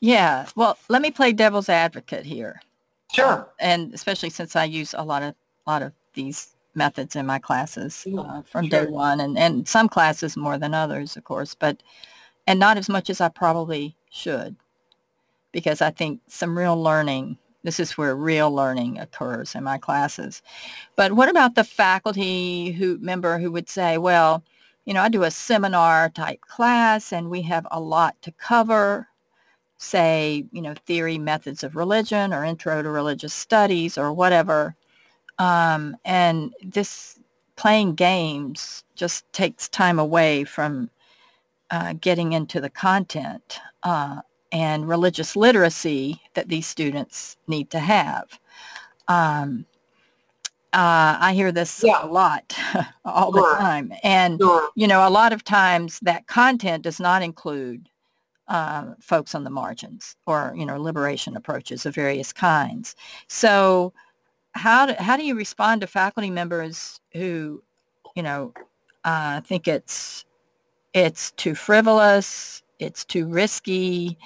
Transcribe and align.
Yeah. 0.00 0.46
Well, 0.54 0.78
let 0.88 1.02
me 1.02 1.10
play 1.10 1.32
devil's 1.32 1.68
advocate 1.68 2.24
here. 2.24 2.60
Sure. 3.12 3.48
and 3.58 3.94
especially 3.94 4.30
since 4.30 4.54
I 4.54 4.64
use 4.64 4.94
a 4.96 5.02
lot 5.02 5.22
of 5.22 5.34
lot 5.66 5.82
of 5.82 5.92
these 6.14 6.54
methods 6.74 7.16
in 7.16 7.26
my 7.26 7.38
classes 7.38 8.06
uh, 8.16 8.42
from 8.42 8.68
sure. 8.68 8.84
day 8.84 8.90
one, 8.90 9.20
and 9.20 9.38
and 9.38 9.66
some 9.66 9.88
classes 9.88 10.36
more 10.36 10.58
than 10.58 10.74
others, 10.74 11.16
of 11.16 11.24
course, 11.24 11.54
but 11.54 11.82
and 12.46 12.58
not 12.58 12.76
as 12.76 12.88
much 12.88 13.10
as 13.10 13.20
I 13.20 13.28
probably 13.28 13.96
should, 14.10 14.56
because 15.52 15.80
I 15.80 15.90
think 15.90 16.20
some 16.28 16.56
real 16.56 16.80
learning. 16.80 17.38
This 17.64 17.80
is 17.80 17.98
where 17.98 18.14
real 18.14 18.52
learning 18.52 18.98
occurs 18.98 19.54
in 19.54 19.64
my 19.64 19.78
classes. 19.78 20.42
But 20.96 21.12
what 21.12 21.28
about 21.28 21.54
the 21.54 21.64
faculty 21.64 22.70
who 22.72 22.98
member 22.98 23.38
who 23.38 23.50
would 23.50 23.68
say, 23.68 23.98
well, 23.98 24.44
you 24.84 24.94
know, 24.94 25.02
I 25.02 25.08
do 25.08 25.24
a 25.24 25.30
seminar 25.30 26.08
type 26.08 26.40
class 26.42 27.12
and 27.12 27.28
we 27.28 27.42
have 27.42 27.66
a 27.70 27.80
lot 27.80 28.16
to 28.22 28.32
cover 28.32 29.08
say, 29.78 30.44
you 30.52 30.60
know, 30.60 30.74
theory, 30.86 31.18
methods 31.18 31.62
of 31.62 31.76
religion 31.76 32.34
or 32.34 32.44
intro 32.44 32.82
to 32.82 32.90
religious 32.90 33.32
studies 33.32 33.96
or 33.96 34.12
whatever. 34.12 34.74
Um, 35.38 35.96
and 36.04 36.52
this 36.62 37.20
playing 37.56 37.94
games 37.94 38.84
just 38.96 39.30
takes 39.32 39.68
time 39.68 39.98
away 39.98 40.44
from 40.44 40.90
uh, 41.70 41.94
getting 42.00 42.32
into 42.32 42.60
the 42.60 42.70
content 42.70 43.60
uh, 43.84 44.20
and 44.52 44.88
religious 44.88 45.36
literacy 45.36 46.20
that 46.34 46.48
these 46.48 46.66
students 46.66 47.36
need 47.46 47.70
to 47.70 47.78
have. 47.78 48.24
Um, 49.06 49.64
uh, 50.72 51.16
I 51.20 51.32
hear 51.34 51.52
this 51.52 51.82
Yeah. 51.84 52.04
a 52.04 52.06
lot 52.06 52.54
all 53.04 53.30
the 53.32 53.42
time. 53.58 53.92
And 54.02 54.40
Sure. 54.40 54.68
you 54.74 54.86
know, 54.86 55.06
a 55.06 55.10
lot 55.10 55.32
of 55.32 55.44
times 55.44 55.98
that 56.00 56.26
content 56.26 56.82
does 56.82 57.00
not 57.00 57.22
include 57.22 57.88
uh, 58.48 58.94
folks 59.00 59.34
on 59.34 59.44
the 59.44 59.50
margins 59.50 60.16
or, 60.26 60.54
you 60.56 60.66
know, 60.66 60.80
liberation 60.80 61.36
approaches 61.36 61.86
of 61.86 61.94
various 61.94 62.32
kinds. 62.32 62.96
So 63.28 63.92
how 64.52 64.86
do, 64.86 64.94
how 64.98 65.16
do 65.16 65.24
you 65.24 65.36
respond 65.36 65.80
to 65.82 65.86
faculty 65.86 66.30
members 66.30 67.00
who, 67.12 67.62
you 68.14 68.22
know, 68.22 68.52
uh, 69.04 69.40
think 69.42 69.68
it's 69.68 70.24
it's 70.94 71.30
too 71.32 71.54
frivolous, 71.54 72.62
it's 72.78 73.04
too 73.04 73.26
risky, 73.26 74.18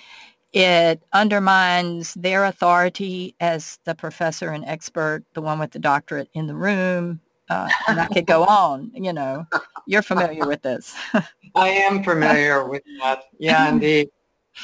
it 0.52 1.02
undermines 1.12 2.14
their 2.14 2.44
authority 2.44 3.34
as 3.40 3.78
the 3.84 3.94
professor 3.94 4.50
and 4.50 4.64
expert, 4.64 5.24
the 5.34 5.42
one 5.42 5.58
with 5.58 5.72
the 5.72 5.78
doctorate 5.78 6.28
in 6.34 6.46
the 6.46 6.54
room, 6.54 7.20
uh, 7.50 7.68
and 7.88 8.00
I 8.00 8.06
could 8.06 8.26
go 8.26 8.44
on. 8.44 8.90
You 8.94 9.12
know, 9.12 9.46
you're 9.86 10.02
familiar 10.02 10.46
with 10.46 10.62
this. 10.62 10.94
I 11.54 11.68
am 11.68 12.02
familiar 12.02 12.66
with 12.66 12.82
that. 13.00 13.24
Yeah, 13.38 13.68
indeed. 13.72 14.10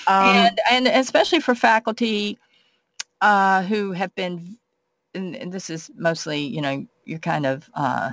Um, 0.07 0.37
and 0.37 0.61
and 0.71 0.89
especially 0.89 1.41
for 1.41 1.55
faculty 1.55 2.39
uh, 3.21 3.63
who 3.63 3.93
have 3.93 4.15
been, 4.15 4.59
and, 5.15 5.35
and 5.37 5.53
this 5.53 5.71
is 5.71 5.91
mostly, 5.97 6.41
you 6.41 6.61
know, 6.61 6.87
you're 7.05 7.19
kind 7.19 7.47
of 7.47 7.69
uh, 7.75 8.11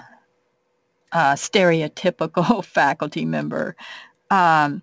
uh, 1.11 1.33
stereotypical 1.33 2.63
faculty 2.65 3.25
member 3.25 3.75
um, 4.31 4.81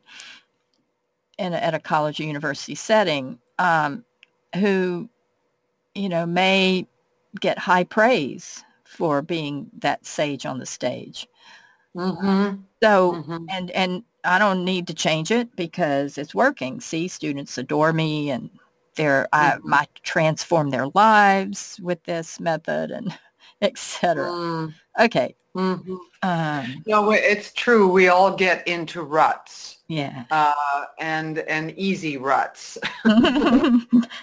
in 1.38 1.52
a, 1.52 1.56
at 1.56 1.74
a 1.74 1.80
college 1.80 2.20
or 2.20 2.24
university 2.24 2.74
setting 2.74 3.38
um, 3.58 4.04
who, 4.56 5.08
you 5.94 6.08
know, 6.08 6.26
may 6.26 6.86
get 7.40 7.58
high 7.58 7.84
praise 7.84 8.62
for 8.92 9.22
being 9.22 9.70
that 9.80 10.06
sage 10.06 10.46
on 10.46 10.58
the 10.60 10.66
stage. 10.66 11.28
mhm, 11.94 12.66
So 12.82 13.20
mhm. 13.26 13.52
and 13.52 13.70
and 13.72 14.04
I 14.24 14.38
don't 14.38 14.64
need 14.64 14.86
to 14.88 14.94
change 14.94 15.30
it 15.30 15.54
because 15.56 16.18
it's 16.18 16.34
working. 16.34 16.80
See, 16.80 17.08
students 17.08 17.58
adore 17.58 17.92
me, 17.92 18.30
and 18.30 18.50
they're 18.96 19.28
I, 19.32 19.56
Mhm. 19.56 19.72
I 19.72 19.86
transform 20.02 20.70
their 20.70 20.86
lives 20.94 21.78
with 21.82 22.02
this 22.04 22.40
method, 22.40 22.90
and 22.90 23.16
etc. 23.62 24.28
Mm, 24.28 24.74
Okay. 25.00 25.34
mhm. 25.56 25.98
Um, 26.22 26.82
No, 26.86 27.10
it's 27.12 27.52
true. 27.52 27.88
We 27.88 28.08
all 28.08 28.36
get 28.36 28.66
into 28.68 29.02
ruts 29.02 29.78
yeah. 29.88 30.24
uh, 30.30 30.84
and 31.00 31.38
and 31.40 31.72
easy 31.78 32.16
ruts. 32.16 32.78
yeah. 33.04 33.12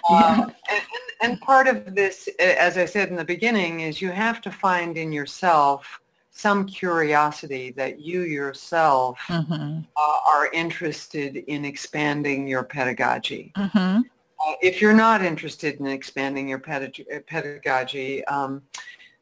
Um, 0.08 0.52
and, 0.70 0.82
and, 1.22 1.40
part 1.40 1.66
of 1.68 1.94
this, 1.94 2.28
as 2.38 2.78
I 2.78 2.84
said 2.86 3.08
in 3.08 3.16
the 3.16 3.24
beginning, 3.24 3.80
is 3.80 4.00
you 4.00 4.10
have 4.10 4.40
to 4.42 4.50
find 4.50 4.96
in 4.96 5.12
yourself 5.12 6.00
some 6.30 6.64
curiosity 6.64 7.70
that 7.72 8.00
you 8.00 8.22
yourself 8.22 9.18
Mhm. 9.28 9.86
uh, 9.96 10.18
are 10.26 10.50
interested 10.52 11.36
in 11.36 11.64
expanding 11.64 12.46
your 12.48 12.62
pedagogy. 12.62 13.52
Mhm. 13.56 14.04
Uh, 14.46 14.54
if 14.62 14.80
you're 14.80 14.94
not 14.94 15.22
interested 15.22 15.78
in 15.80 15.86
expanding 15.86 16.48
your 16.48 16.58
pedag- 16.58 17.26
pedagogy, 17.26 18.24
um, 18.24 18.62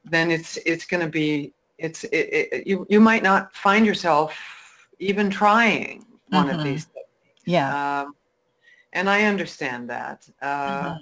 then 0.05 0.31
it's 0.31 0.57
it's 0.59 0.87
going 0.87 1.03
to 1.05 1.09
be 1.11 1.53
it's 1.79 2.05
it, 2.05 2.49
it, 2.53 2.67
you 2.67 2.87
you 2.89 3.01
might 3.01 3.23
not 3.23 3.55
find 3.55 3.87
yourself 3.87 4.37
even 4.99 5.31
trying 5.31 6.05
one 6.31 6.49
Mhm. 6.49 6.55
of 6.59 6.63
these 6.65 6.85
things. 6.87 7.07
Yeah. 7.45 8.01
Um, 8.03 8.15
and 8.93 9.09
I 9.09 9.25
understand 9.25 9.89
that. 9.91 10.29
Uh, 10.43 10.95
Mhm. 10.95 10.99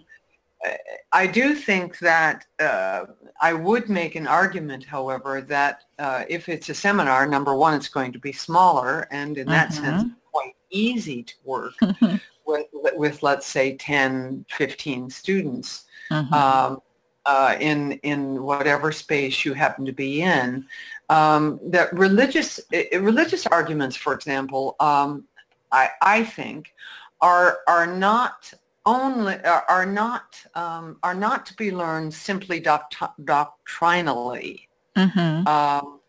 I- 1.12 1.26
do 1.26 1.54
think 1.54 1.98
that 2.00 2.46
uh, 2.58 3.04
I 3.40 3.52
would 3.52 3.88
make 3.88 4.16
an 4.16 4.26
argument, 4.26 4.84
however, 4.84 5.40
that 5.42 5.84
uh, 5.98 6.24
if 6.28 6.48
it's 6.48 6.68
a 6.68 6.74
seminar, 6.74 7.26
number 7.26 7.54
one, 7.54 7.74
it's 7.74 7.88
going 7.88 8.12
to 8.12 8.18
be 8.18 8.32
smaller, 8.32 9.06
and 9.10 9.38
in 9.38 9.46
that 9.48 9.72
sense, 9.72 10.10
quite 10.32 10.54
easy 10.70 11.22
to 11.22 11.34
work 11.44 11.74
with, 12.46 12.66
with 12.94 13.22
let's 13.22 13.46
say, 13.46 13.76
10, 13.76 14.44
15 14.48 15.10
students 15.10 15.84
Mhm. 16.10 16.32
um, 16.32 16.80
uh, 17.26 17.56
in 17.60 17.92
in 18.02 18.42
whatever 18.42 18.92
space 18.92 19.44
you 19.44 19.54
happen 19.54 19.84
to 19.84 19.92
be 19.92 20.22
in. 20.22 20.66
Um, 21.08 21.60
that 21.70 21.92
religious 21.92 22.60
religious 22.92 23.46
arguments, 23.46 23.96
for 23.96 24.12
example, 24.14 24.76
um, 24.80 25.24
I, 25.72 25.90
I 26.00 26.24
think 26.24 26.72
are 27.20 27.58
are 27.68 27.86
not 27.86 28.52
only 28.84 29.36
are, 29.44 29.86
not 29.86 30.40
um, 30.54 30.98
are 31.02 31.14
not 31.14 31.44
to 31.46 31.54
be 31.54 31.72
learned 31.72 32.14
simply 32.14 32.60
doct- 32.60 33.12
doctrinally. 33.24 34.68
Mhm. 34.96 35.46
Um, 35.46 36.00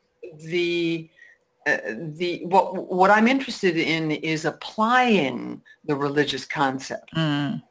the 0.45 1.09
uh, 1.66 1.77
the 2.16 2.45
what 2.45 2.91
what 2.91 3.09
I'm 3.09 3.27
interested 3.27 3.77
in 3.77 4.11
is 4.11 4.45
applying 4.45 5.61
the 5.85 5.95
religious 5.95 6.45
concept. 6.45 7.13
Mm. 7.16 7.61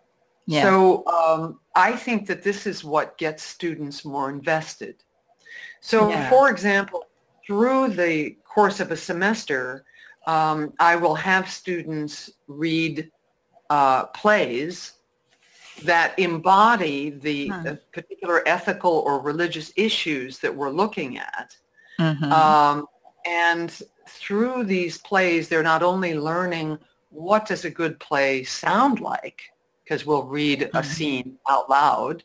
Yeah. 0.47 0.63
So 0.63 1.07
um, 1.07 1.61
I 1.77 1.93
think 1.93 2.27
that 2.27 2.43
this 2.43 2.67
is 2.67 2.83
what 2.83 3.19
gets 3.19 3.43
students 3.43 4.05
more 4.05 4.31
invested. 4.31 5.05
So 5.81 6.09
Yeah. 6.09 6.29
for 6.31 6.51
example, 6.51 7.05
through 7.47 7.89
the 7.89 8.31
course 8.45 8.81
of 8.81 8.91
a 8.91 8.97
semester, 8.97 9.85
um, 10.27 10.73
I 10.81 10.97
will 10.97 11.15
have 11.15 11.49
students 11.51 12.31
read 12.49 13.13
uh, 13.69 14.07
plays 14.07 14.95
that 15.83 16.19
embody 16.19 17.11
the 17.11 17.49
Hmm. 17.49 17.67
uh, 17.67 17.75
particular 17.93 18.43
ethical 18.49 18.93
or 19.07 19.21
religious 19.21 19.73
issues 19.77 20.39
that 20.39 20.55
we're 20.55 20.71
looking 20.71 21.19
at. 21.19 21.57
Mhm. 21.99 22.33
Um, 22.33 22.87
and 23.25 23.71
through 24.09 24.65
these 24.65 24.99
plays, 24.99 25.49
they're 25.49 25.63
not 25.63 25.83
only 25.83 26.19
learning 26.19 26.79
what 27.11 27.47
does 27.47 27.65
a 27.65 27.71
good 27.71 27.99
play 27.99 28.45
sound 28.45 29.01
like, 29.01 29.43
because 29.87 30.05
we'll 30.05 30.25
read 30.25 30.69
a 30.75 30.83
scene 30.95 31.39
out 31.49 31.71
loud, 31.71 32.25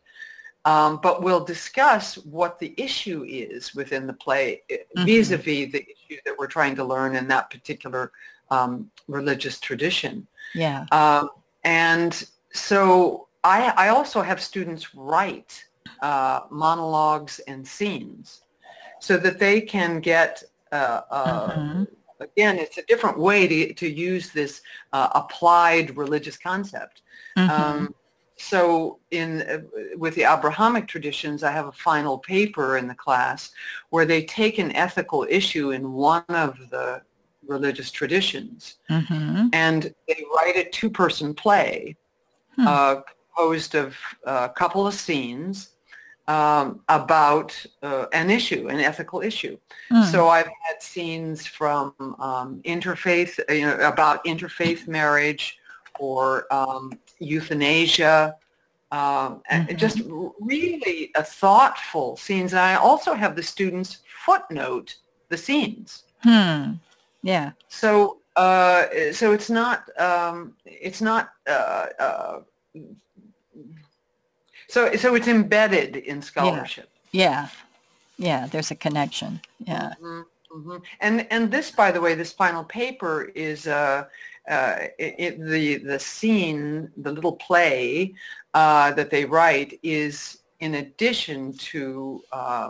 um, 0.66 1.00
but 1.02 1.22
we'll 1.24 1.44
discuss 1.46 2.16
what 2.16 2.60
the 2.60 2.74
issue 2.78 3.24
is 3.28 3.76
within 3.76 4.08
the 4.08 4.14
play 4.14 4.64
eh, 4.70 4.78
Mhm. 4.98 5.06
vis-a-vis 5.06 5.72
the 5.72 5.86
issue 5.94 6.20
that 6.26 6.36
we're 6.38 6.48
trying 6.48 6.76
to 6.76 6.84
learn 6.84 7.16
in 7.16 7.28
that 7.28 7.50
particular 7.50 8.12
um, 8.50 8.92
religious 9.08 9.60
tradition. 9.62 10.28
yeah. 10.54 10.86
Um, 10.92 11.30
and 11.64 12.26
so 12.52 13.28
I, 13.46 13.74
I 13.78 13.88
also 13.90 14.22
have 14.22 14.42
students 14.42 14.94
write 14.94 15.64
uh, 16.02 16.42
monologues 16.50 17.40
and 17.48 17.66
scenes 17.66 18.42
so 19.00 19.16
that 19.18 19.40
they 19.40 19.62
can 19.62 20.02
get, 20.02 20.44
uh, 20.74 21.02
uh, 21.10 21.48
Mhm. 21.56 21.88
Again, 22.22 22.58
it's 22.58 22.78
a 22.78 22.84
different 22.84 23.18
way 23.18 23.48
to, 23.48 23.74
to 23.74 23.88
use 23.88 24.32
this 24.32 24.62
uh, 24.94 25.10
applied 25.16 25.98
religious 25.98 26.38
concept. 26.38 27.02
Mhm. 27.38 27.50
Um, 27.50 27.96
so 28.38 29.00
in 29.12 29.42
uh, 29.44 29.60
with 29.98 30.16
the 30.16 30.24
Abrahamic 30.24 30.88
traditions, 30.88 31.44
I 31.44 31.52
have 31.52 31.68
a 31.68 31.72
final 31.72 32.18
paper 32.18 32.78
in 32.78 32.88
the 32.88 32.96
class 32.96 33.52
where 33.90 34.06
they 34.06 34.24
take 34.24 34.58
an 34.58 34.76
ethical 34.76 35.28
issue 35.30 35.72
in 35.72 35.94
one 35.94 36.26
of 36.30 36.58
the 36.70 37.02
religious 37.48 37.92
traditions 37.92 38.78
Mhm. 38.90 39.50
and 39.54 39.94
they 40.08 40.24
write 40.36 40.56
a 40.56 40.70
two-person 40.70 41.34
play 41.34 41.96
Hmm. 42.56 42.68
uh, 42.68 42.96
composed 43.36 43.76
of 43.76 43.96
a 44.26 44.50
couple 44.50 44.86
of 44.86 44.94
scenes 44.94 45.70
um, 46.32 46.80
about 46.88 47.50
uh, 47.84 48.06
an 48.14 48.30
issue, 48.30 48.70
an 48.70 48.80
ethical 48.80 49.20
issue. 49.22 49.58
Mm. 49.92 50.06
So 50.12 50.30
I've 50.30 50.52
had 50.66 50.78
scenes 50.80 51.46
from 51.46 51.94
um, 52.30 52.62
interfaith, 52.64 53.34
you 53.50 53.66
know, 53.68 53.78
about 53.94 54.24
interfaith 54.24 54.88
marriage 54.88 55.46
or 56.00 56.22
um, 56.54 56.94
euthanasia, 57.20 58.36
um, 58.92 59.42
mm-hmm. 59.52 59.76
just 59.76 60.02
really 60.40 61.12
a 61.16 61.24
thoughtful 61.24 62.16
scenes. 62.18 62.54
And 62.54 62.62
I 62.62 62.76
also 62.76 63.14
have 63.14 63.36
the 63.36 63.44
students 63.44 64.00
footnote 64.26 64.96
the 65.30 65.38
scenes. 65.38 66.04
Hmm. 66.24 66.74
Yeah. 67.24 67.52
So 67.68 68.20
uh, 68.36 68.86
so 69.12 69.34
it's 69.34 69.50
not 69.50 69.78
um, 70.00 70.54
it's 70.66 71.02
not 71.02 71.32
uh, 71.48 71.88
uh, 72.00 72.40
so 74.72 74.96
so 74.96 75.16
it's 75.16 75.28
embedded 75.28 75.98
in 75.98 76.22
scholarship. 76.22 76.90
Yeah. 77.12 77.50
yeah. 78.18 78.38
yeah. 78.42 78.48
There's 78.48 78.72
a 78.72 78.76
connection. 78.76 79.42
Yeah. 79.60 79.94
Mm-hmm. 80.02 80.22
Mm-hmm. 80.56 80.78
And 81.02 81.28
and 81.30 81.52
this, 81.52 81.72
by 81.72 81.92
the 81.92 82.00
way, 82.00 82.14
this 82.16 82.32
final 82.32 82.64
paper 82.64 83.32
is 83.36 83.68
uh, 83.68 84.06
uh, 84.50 84.76
it, 84.98 85.16
it, 85.18 85.46
the 85.46 85.78
the 85.78 86.00
scene, 86.00 86.90
the 86.96 87.12
little 87.12 87.34
play 87.34 88.14
uh, 88.54 88.94
that 88.94 89.10
they 89.10 89.26
write 89.26 89.78
is 89.84 90.40
in 90.62 90.76
addition 90.76 91.52
to 91.72 92.24
uh, 92.32 92.70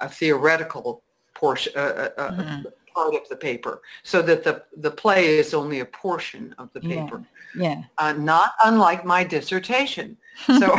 a 0.00 0.08
theoretical 0.08 1.02
portion, 1.34 1.72
uh, 1.74 2.10
uh, 2.16 2.30
mm-hmm. 2.30 2.62
part 2.94 3.14
of 3.14 3.28
the 3.28 3.36
paper, 3.36 3.82
so 4.04 4.22
that 4.22 4.44
the 4.44 4.62
the 4.76 4.90
play 4.90 5.36
is 5.36 5.52
only 5.52 5.80
a 5.80 5.86
portion 5.86 6.54
of 6.58 6.72
the 6.74 6.80
paper. 6.80 7.24
Yeah. 7.56 7.82
yeah. 8.00 8.12
not 8.12 8.52
unlike 8.64 9.04
my 9.04 9.24
dissertation. 9.24 10.16
So, 10.46 10.78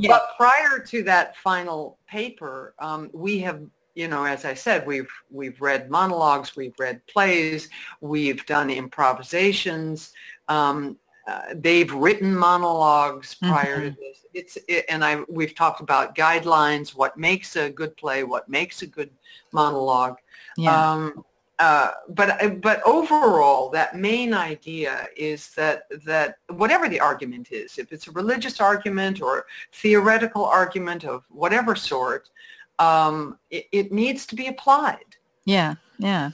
but 0.07 0.23
prior 0.37 0.79
to 0.87 1.03
that 1.03 1.37
final 1.37 1.97
paper, 2.07 2.73
um, 2.79 3.09
we 3.13 3.39
have, 3.39 3.61
you 3.95 4.07
know, 4.07 4.23
as 4.23 4.45
I 4.45 4.53
said, 4.53 4.87
we've 4.87 5.09
we've 5.29 5.59
read 5.61 5.89
monologues, 5.89 6.55
we've 6.55 6.77
read 6.79 7.05
plays, 7.07 7.69
we've 8.01 8.45
done 8.45 8.69
improvisations. 8.69 10.13
Um, 10.47 10.97
uh, 11.27 11.53
they've 11.53 11.93
written 11.93 12.35
monologues 12.35 13.35
prior 13.35 13.77
mm-hmm. 13.77 13.89
to 13.89 13.99
this. 13.99 14.25
It's 14.33 14.57
it, 14.67 14.85
and 14.89 15.03
I 15.03 15.21
we've 15.29 15.53
talked 15.53 15.81
about 15.81 16.15
guidelines, 16.15 16.95
what 16.95 17.17
makes 17.17 17.55
a 17.55 17.69
good 17.69 17.95
play, 17.97 18.23
what 18.23 18.49
makes 18.49 18.81
a 18.81 18.87
good 18.87 19.11
monologue. 19.51 20.17
Yeah. 20.57 20.91
Um, 20.91 21.23
uh, 21.59 21.91
but 22.07 22.61
but 22.61 22.81
overall, 22.85 23.69
that 23.69 23.95
main 23.95 24.33
idea 24.33 25.07
is 25.17 25.49
that 25.55 25.83
that 26.05 26.37
whatever 26.47 26.87
the 26.87 27.01
argument 27.01 27.51
is, 27.51 27.77
if 27.77 27.91
it's 27.91 28.07
a 28.07 28.11
religious 28.11 28.61
argument 28.61 29.21
or 29.21 29.45
theoretical 29.73 30.45
argument 30.45 31.03
of 31.03 31.25
whatever 31.29 31.75
sort, 31.75 32.29
um, 32.79 33.37
it, 33.51 33.65
it, 33.73 33.91
needs 33.91 34.25
to 34.25 34.35
be 34.35 34.47
applied. 34.47 35.17
Yeah, 35.43 35.75
yeah. 35.97 36.31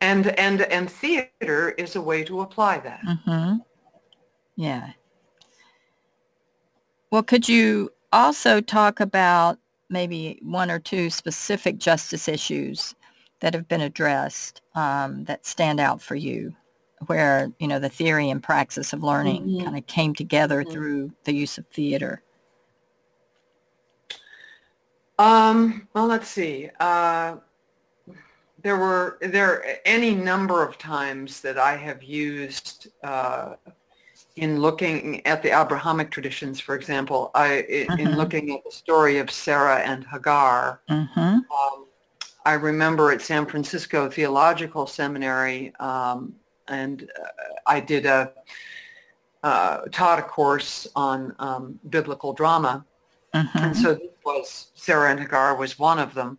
And 0.00 0.26
and 0.40 0.62
and 0.62 0.90
theater 0.90 1.70
is 1.78 1.94
a 1.94 2.00
way 2.00 2.24
to 2.24 2.40
apply 2.40 2.80
that. 2.80 3.00
Mm-hmm. 3.02 3.58
Yeah. 4.56 4.90
Well, 7.12 7.22
could 7.22 7.48
you 7.48 7.92
also 8.12 8.60
talk 8.60 8.98
about 8.98 9.60
maybe 9.88 10.40
one 10.42 10.68
or 10.68 10.80
two 10.80 11.10
specific 11.10 11.78
justice 11.78 12.26
issues 12.26 12.96
that 13.44 13.52
have 13.52 13.68
been 13.68 13.82
addressed 13.82 14.62
um, 14.74 15.22
that 15.24 15.44
stand 15.44 15.78
out 15.78 16.00
for 16.00 16.14
you 16.14 16.56
where 17.08 17.52
you 17.58 17.68
know 17.68 17.78
the 17.78 17.90
theory 17.90 18.30
and 18.30 18.42
praxis 18.42 18.94
of 18.94 19.02
learning 19.02 19.42
mm-hmm. 19.42 19.64
kind 19.64 19.76
of 19.76 19.86
came 19.86 20.14
together 20.14 20.62
mm-hmm. 20.62 20.72
through 20.72 21.12
the 21.24 21.34
use 21.34 21.58
of 21.58 21.66
theater 21.66 22.22
um, 25.18 25.86
well 25.92 26.06
let's 26.06 26.26
see 26.26 26.70
uh, 26.80 27.36
there 28.62 28.78
were 28.78 29.18
there 29.20 29.78
any 29.84 30.14
number 30.14 30.66
of 30.66 30.78
times 30.78 31.42
that 31.42 31.58
i 31.58 31.76
have 31.76 32.02
used 32.02 32.88
uh, 33.02 33.56
in 34.36 34.58
looking 34.58 35.24
at 35.26 35.42
the 35.42 35.50
abrahamic 35.50 36.10
traditions 36.10 36.58
for 36.58 36.74
example 36.74 37.30
I, 37.34 37.66
mm-hmm. 37.70 37.98
in 37.98 38.16
looking 38.16 38.56
at 38.56 38.64
the 38.64 38.72
story 38.72 39.18
of 39.18 39.30
sarah 39.30 39.80
and 39.80 40.02
hagar 40.06 40.80
mm-hmm. 40.88 41.20
um, 41.20 41.86
I 42.44 42.54
remember 42.54 43.10
at 43.10 43.22
San 43.22 43.46
Francisco 43.46 44.10
Theological 44.10 44.86
Seminary, 44.86 45.72
um, 45.80 46.34
and 46.68 47.10
uh, 47.18 47.26
I 47.66 47.80
did 47.80 48.06
a 48.06 48.32
uh, 49.42 49.82
taught 49.92 50.18
a 50.18 50.22
course 50.22 50.86
on 50.96 51.34
um, 51.38 51.78
biblical 51.88 52.32
drama, 52.32 52.84
mm-hmm. 53.34 53.58
and 53.58 53.76
so 53.76 53.94
this 53.94 54.10
was 54.24 54.68
Sarah 54.74 55.10
and 55.10 55.20
Hagar 55.20 55.56
was 55.56 55.78
one 55.78 55.98
of 55.98 56.14
them, 56.14 56.38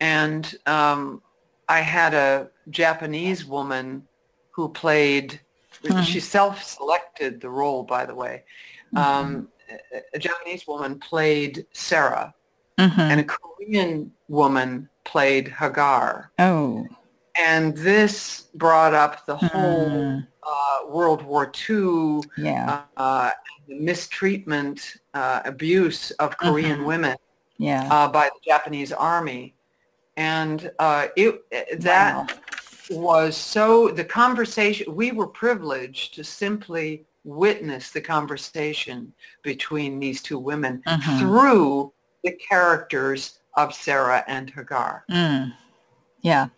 and 0.00 0.54
um, 0.66 1.22
I 1.68 1.80
had 1.80 2.14
a 2.14 2.50
Japanese 2.70 3.44
woman 3.44 4.06
who 4.50 4.68
played. 4.68 5.40
Mm-hmm. 5.82 6.02
She 6.02 6.18
self-selected 6.18 7.40
the 7.40 7.50
role, 7.50 7.82
by 7.82 8.06
the 8.06 8.14
way. 8.14 8.44
Mm-hmm. 8.94 8.96
Um, 8.96 9.48
a 10.14 10.18
Japanese 10.18 10.66
woman 10.66 10.98
played 10.98 11.66
Sarah, 11.72 12.34
mm-hmm. 12.78 13.00
and 13.00 13.20
a 13.20 13.24
Korean 13.24 14.12
woman 14.28 14.88
played 15.04 15.48
Hagar. 15.48 16.32
Oh. 16.38 16.86
And 17.36 17.76
this 17.76 18.42
brought 18.54 18.94
up 18.94 19.26
the 19.26 19.36
whole 19.36 19.90
mm. 19.90 20.26
uh, 20.42 20.88
World 20.88 21.22
War 21.22 21.50
II 21.68 22.20
yeah. 22.38 22.82
uh, 22.96 23.30
mistreatment, 23.68 24.96
uh, 25.14 25.42
abuse 25.44 26.10
of 26.12 26.36
Korean 26.38 26.78
mm-hmm. 26.78 26.86
women 26.86 27.16
yeah. 27.58 27.88
Uh, 27.90 28.08
by 28.08 28.26
the 28.26 28.40
Japanese 28.44 28.92
army. 28.92 29.54
And 30.16 30.70
uh, 30.78 31.08
it 31.16 31.42
that 31.80 32.30
wow. 32.90 32.98
was 32.98 33.36
so, 33.36 33.88
the 33.88 34.04
conversation, 34.04 34.94
we 34.94 35.10
were 35.10 35.26
privileged 35.26 36.14
to 36.14 36.24
simply 36.24 37.04
witness 37.24 37.90
the 37.90 38.00
conversation 38.00 39.12
between 39.42 39.98
these 39.98 40.22
two 40.22 40.38
women 40.38 40.82
mm-hmm. 40.86 41.18
through 41.18 41.92
the 42.22 42.32
characters 42.32 43.40
of 43.56 43.74
Sarah 43.74 44.24
and 44.26 44.50
Hagar. 44.50 45.04
Mm. 45.10 45.52
Yeah. 46.20 46.48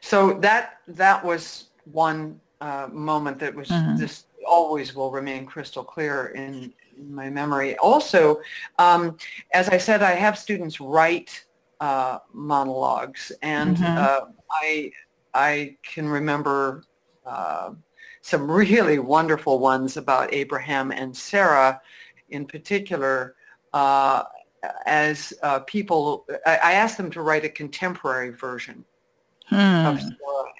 So 0.00 0.34
that 0.40 0.80
that 0.88 1.24
was 1.24 1.66
one 1.84 2.40
uh, 2.60 2.88
moment 2.92 3.38
that 3.38 3.54
was 3.54 3.68
mm-hmm. 3.68 3.96
just 3.98 4.26
always 4.46 4.94
will 4.94 5.10
remain 5.10 5.46
crystal 5.46 5.84
clear 5.84 6.28
in, 6.28 6.72
in 6.96 7.14
my 7.14 7.30
memory. 7.30 7.76
Also, 7.78 8.40
um, 8.78 9.16
as 9.52 9.68
I 9.68 9.78
said, 9.78 10.02
I 10.02 10.12
have 10.12 10.38
students 10.38 10.80
write 10.80 11.44
uh, 11.80 12.18
monologues, 12.32 13.32
and 13.42 13.76
mm-hmm. 13.76 13.98
uh, 13.98 14.32
I 14.50 14.92
I 15.32 15.76
can 15.82 16.08
remember 16.08 16.84
uh, 17.24 17.70
some 18.22 18.50
really 18.50 18.98
wonderful 18.98 19.58
ones 19.58 19.96
about 19.96 20.34
Abraham 20.34 20.92
and 20.92 21.16
Sarah, 21.16 21.80
in 22.28 22.46
particular. 22.46 23.34
As 24.86 25.32
uh, 25.42 25.60
people, 25.60 26.26
I, 26.44 26.58
I, 26.62 26.72
asked 26.72 26.96
them 26.96 27.10
to 27.12 27.22
write 27.22 27.44
a 27.44 27.48
contemporary 27.48 28.30
version 28.30 28.84
hmm. 29.46 29.56
of 29.56 30.00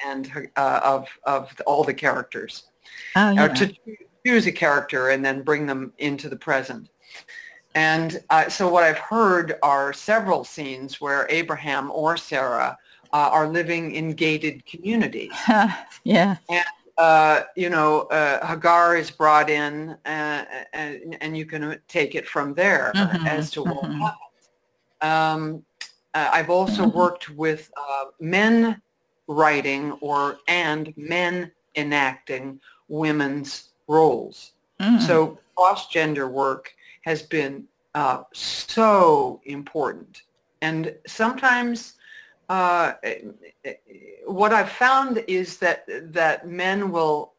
and 0.07 0.49
uh, 0.57 0.80
of 0.83 1.09
of 1.25 1.52
all 1.66 1.85
the 1.85 1.92
characters, 1.92 2.64
oh, 3.16 3.30
yeah. 3.33 3.45
or 3.45 3.54
to 3.54 3.75
choose 4.26 4.47
a 4.47 4.52
character 4.52 5.11
and 5.11 5.25
then 5.25 5.42
bring 5.42 5.66
them 5.66 5.92
into 5.99 6.28
the 6.28 6.37
present. 6.37 6.88
And 7.75 8.21
uh, 8.30 8.49
so 8.49 8.69
what 8.69 8.83
I've 8.83 8.99
heard 8.99 9.57
are 9.62 9.92
several 9.92 10.45
scenes 10.45 11.00
where 11.00 11.26
Abraham 11.30 11.90
or 11.92 12.16
Sarah 12.16 12.76
uh, 13.12 13.16
are 13.16 13.49
living 13.49 13.92
in 13.92 14.12
gated 14.12 14.66
communities. 14.66 15.33
yeah. 16.04 16.37
And 16.49 16.64
uh, 17.00 17.45
you 17.57 17.71
know, 17.71 18.02
uh, 18.09 18.47
Hagar 18.47 18.95
is 18.95 19.11
brought 19.11 19.49
in, 19.49 19.97
uh, 20.04 20.45
and, 20.75 21.16
and 21.23 21.35
you 21.35 21.47
can 21.47 21.80
take 21.88 22.14
it 22.14 22.28
from 22.28 22.52
there 22.52 22.92
mm-hmm. 22.95 23.26
as 23.26 23.50
to 23.52 23.62
what 23.62 23.85
mm-hmm. 23.85 24.00
happens. 24.00 24.45
Um, 25.00 25.64
uh, 26.12 26.28
I've 26.30 26.50
also 26.50 26.85
mm-hmm. 26.85 26.99
worked 26.99 27.30
with 27.30 27.73
uh, 27.75 28.07
men 28.21 28.83
writing 29.28 29.92
or 30.02 30.40
and 30.47 30.92
men 30.99 31.50
enacting 31.75 32.61
women's 32.88 33.71
roles. 33.88 34.52
Mm. 34.78 35.00
So 35.00 35.38
cross-gender 35.57 36.28
work 36.28 36.75
has 37.07 37.23
been 37.23 37.64
so 38.35 39.40
important, 39.47 40.23
and 40.61 40.95
sometimes 41.07 41.95
uh, 42.50 42.95
what 44.26 44.52
I've 44.52 44.73
found 44.73 45.23
is 45.28 45.59
that 45.59 45.85
that 46.12 46.49
men 46.49 46.90
will 46.90 47.35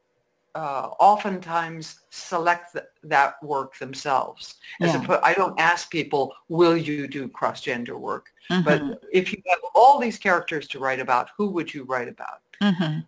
uh, 0.55 0.87
oftentimes 0.99 1.99
select 2.11 2.71
th- 2.71 2.85
that 3.03 3.35
work 3.43 3.77
themselves. 3.77 4.55
As 4.79 4.93
yeah. 4.93 5.19
I 5.21 5.33
don't 5.33 5.59
ask 5.59 5.91
people, 5.91 6.33
"Will 6.47 6.77
you 6.77 7.09
do 7.09 7.27
cross-gender 7.27 7.97
work?" 7.97 8.27
Mm-hmm. 8.49 8.63
But 8.63 9.03
if 9.11 9.33
you 9.33 9.41
have 9.49 9.59
all 9.75 9.99
these 9.99 10.17
characters 10.17 10.65
to 10.69 10.79
write 10.79 11.01
about, 11.01 11.29
who 11.37 11.49
would 11.49 11.73
you 11.73 11.83
write 11.83 12.07
about? 12.07 12.39
Mm-hmm. 12.63 12.83
Um, 12.83 13.03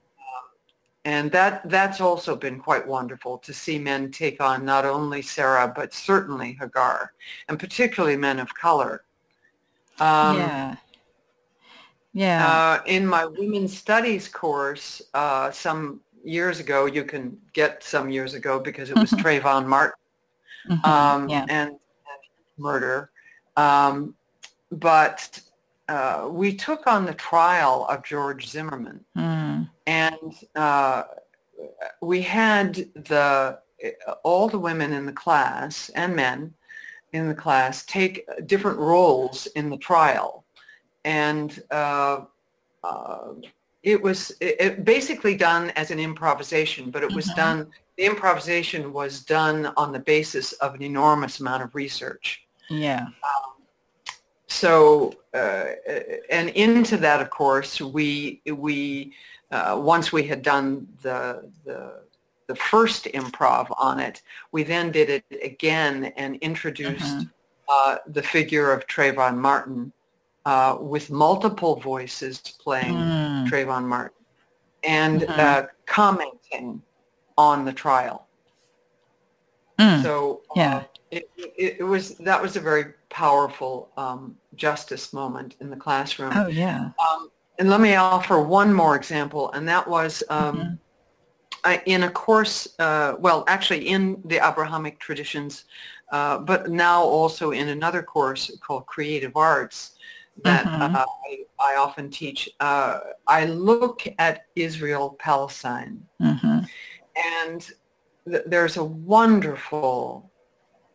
and 1.05 1.31
that 1.31 1.69
that's 1.69 2.01
also 2.01 2.35
been 2.35 2.59
quite 2.59 2.85
wonderful 2.85 3.37
to 3.37 3.53
see 3.53 3.79
men 3.79 4.11
take 4.11 4.41
on 4.41 4.65
not 4.65 4.83
only 4.83 5.21
Sarah 5.21 5.71
but 5.73 5.93
certainly 5.93 6.57
Hagar, 6.59 7.13
and 7.47 7.57
particularly 7.57 8.17
men 8.17 8.39
of 8.41 8.53
color. 8.53 9.05
Um, 10.01 10.35
yeah 10.37 10.75
Yeah. 12.13 12.45
Uh, 12.47 12.83
in 12.85 13.05
my 13.07 13.25
women's 13.25 13.75
studies 13.75 14.27
course, 14.27 15.01
uh, 15.13 15.51
some 15.51 15.99
years 16.23 16.59
ago, 16.59 16.85
you 16.85 17.03
can 17.03 17.37
get 17.53 17.83
some 17.83 18.09
years 18.09 18.33
ago 18.33 18.59
because 18.59 18.89
it 18.89 18.97
was 18.97 19.11
Trayvon 19.11 19.65
Martin 19.67 19.99
Mhm. 20.69 20.85
um, 20.85 21.27
yeah. 21.29 21.45
and, 21.49 21.71
and 21.71 21.77
murder. 22.57 23.09
Um, 23.57 24.15
but 24.71 25.39
uh, 25.89 26.27
we 26.31 26.55
took 26.55 26.87
on 26.87 27.05
the 27.05 27.13
trial 27.15 27.85
of 27.89 28.03
George 28.03 28.47
Zimmerman, 28.47 29.03
Mm. 29.17 29.69
and 29.85 30.33
uh, 30.55 31.03
we 32.01 32.21
had 32.21 32.75
the 32.95 33.59
all 34.23 34.47
the 34.47 34.57
women 34.57 34.93
in 34.93 35.05
the 35.05 35.11
class 35.11 35.89
and 35.89 36.15
men 36.15 36.53
in 37.11 37.27
the 37.27 37.35
class 37.35 37.85
take 37.85 38.25
different 38.47 38.79
roles 38.79 39.45
in 39.47 39.69
the 39.69 39.77
trial, 39.77 40.42
and 41.05 41.61
uh, 41.71 42.21
uh, 42.83 43.33
it 43.81 44.01
was 44.01 44.31
it, 44.39 44.55
it 44.59 44.85
basically 44.85 45.35
done 45.35 45.71
as 45.71 45.91
an 45.91 45.99
improvisation, 45.99 46.89
but 46.91 47.03
it 47.03 47.11
was 47.13 47.27
Mhm. 47.29 47.35
done. 47.35 47.71
The 47.97 48.05
improvisation 48.05 48.91
was 48.93 49.23
done 49.23 49.71
on 49.77 49.91
the 49.91 49.99
basis 49.99 50.53
of 50.53 50.73
an 50.73 50.81
enormous 50.81 51.39
amount 51.39 51.63
of 51.63 51.75
research. 51.75 52.41
Yeah. 52.69 53.07
So, 54.47 55.13
uh, 55.33 55.65
and 56.29 56.49
into 56.49 56.97
that, 56.97 57.21
of 57.21 57.29
course, 57.29 57.81
we 57.81 58.41
we 58.45 59.13
uh, 59.51 59.79
once 59.79 60.11
we 60.11 60.23
had 60.23 60.41
done 60.41 60.87
the 61.01 61.51
the 61.65 62.03
the 62.47 62.55
first 62.55 63.05
improv 63.05 63.67
on 63.77 63.99
it, 63.99 64.21
we 64.51 64.63
then 64.63 64.91
did 64.91 65.09
it 65.09 65.25
again 65.43 66.05
and 66.17 66.35
introduced 66.37 67.17
Mhm. 67.17 67.29
uh, 67.69 67.97
the 68.07 68.21
figure 68.21 68.71
of 68.71 68.85
Trayvon 68.87 69.37
Martin 69.37 69.93
uh, 70.45 70.77
with 70.79 71.09
multiple 71.09 71.79
voices 71.79 72.39
playing 72.39 72.95
Mm. 72.95 73.49
Trayvon 73.49 73.85
Martin 73.85 74.25
and 74.83 75.21
Mhm. 75.21 75.39
uh, 75.39 75.67
commenting 75.85 76.81
on 77.37 77.65
the 77.65 77.73
trial. 77.73 78.27
Mm. 79.79 80.01
So 80.01 80.41
uh, 80.51 80.59
Yeah. 80.59 80.83
it, 81.11 81.29
it, 81.37 81.75
it 81.79 81.83
was 81.83 82.15
that 82.17 82.41
was 82.41 82.55
a 82.55 82.59
very 82.59 82.93
powerful 83.09 83.89
um, 83.97 84.37
justice 84.55 85.13
moment 85.13 85.55
in 85.61 85.69
the 85.69 85.77
classroom. 85.77 86.33
Oh 86.35 86.47
yeah. 86.47 86.89
Um, 86.99 87.29
and 87.59 87.69
let 87.69 87.79
me 87.81 87.95
offer 87.95 88.41
one 88.41 88.73
more 88.73 88.95
example, 88.95 89.51
and 89.53 89.67
that 89.67 89.87
was 89.87 90.23
um, 90.29 90.57
Mhm. 90.57 90.79
I, 91.65 91.81
in 91.85 92.03
a 92.03 92.09
course, 92.09 92.67
uh, 92.79 93.13
well, 93.19 93.45
actually 93.47 93.87
in 93.87 94.21
the 94.25 94.45
Abrahamic 94.45 94.99
traditions, 94.99 95.63
uh, 96.11 96.39
but 96.39 96.69
now 96.69 97.01
also 97.03 97.51
in 97.51 97.69
another 97.69 98.03
course 98.03 98.51
called 98.59 98.85
Creative 98.85 99.37
Arts 99.37 99.91
that 100.41 100.65
Mhm. 100.65 100.95
uh, 100.95 101.05
I, 101.25 101.45
I 101.59 101.75
often 101.75 102.09
teach. 102.09 102.49
Uh, 102.59 102.99
I 103.27 103.45
look 103.45 104.01
at 104.17 104.45
Israel 104.55 105.15
Palestine, 105.19 106.07
Mhm. 106.21 106.67
and 107.15 107.61
th- 108.25 108.43
there's 108.47 108.77
a 108.77 108.83
wonderful 108.83 110.31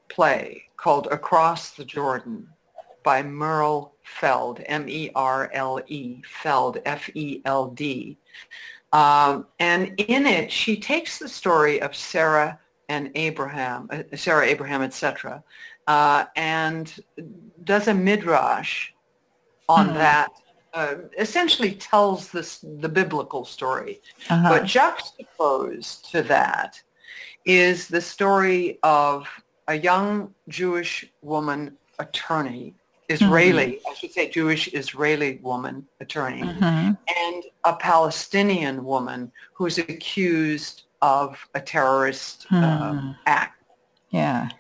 play 0.09 0.65
called 0.77 1.07
Across 1.11 1.73
the 1.73 1.85
Jordan 1.85 2.49
by 3.05 3.23
Merle 3.23 3.95
Feld, 4.03 4.61
M-E-R-L-E, 4.67 6.23
Feld, 6.27 6.79
F-E-L-D. 6.85 8.19
Um, 8.93 9.47
and 9.59 9.95
in 10.01 10.27
it, 10.27 10.51
she 10.51 10.79
takes 10.81 11.19
the 11.19 11.29
story 11.29 11.81
of 11.81 11.95
Sarah 11.95 12.59
and 12.89 13.11
Abraham, 13.15 13.89
uh, 13.93 14.17
Sarah, 14.17 14.47
Abraham, 14.47 14.83
etc., 14.83 15.45
uh, 15.87 16.25
and 16.37 16.93
does 17.65 17.89
a 17.89 17.95
midrash 17.95 18.95
on 19.69 19.89
Hmm. 19.89 19.95
that. 19.95 20.33
Uh, 20.75 20.97
essentially 21.19 21.73
tells 21.73 22.29
this 22.31 22.59
the 22.63 22.89
biblical 22.91 23.45
story, 23.45 24.01
Uh-huh. 24.29 24.49
but 24.51 24.65
juxtaposed 24.67 26.11
to 26.11 26.23
that 26.23 26.81
is 27.47 27.89
the 27.89 28.01
story 28.03 28.79
of 28.83 29.27
a 29.67 29.75
young 29.79 30.35
Jewish 30.49 31.07
woman 31.23 31.77
attorney, 31.99 32.75
Israeli, 33.09 33.81
I 33.91 33.95
should 33.95 34.13
say 34.13 34.29
Jewish 34.29 34.69
Israeli 34.75 35.39
woman 35.43 35.89
attorney, 36.01 36.43
Mhm. 36.43 36.99
and 37.25 37.45
a 37.65 37.75
Palestinian 37.75 38.85
woman 38.85 39.33
who's 39.55 39.79
accused 39.79 40.83
of 41.01 41.49
a 41.55 41.61
terrorist 41.61 42.45
Hmm. 42.51 43.13
act. 43.27 43.63
Yeah. 44.11 44.51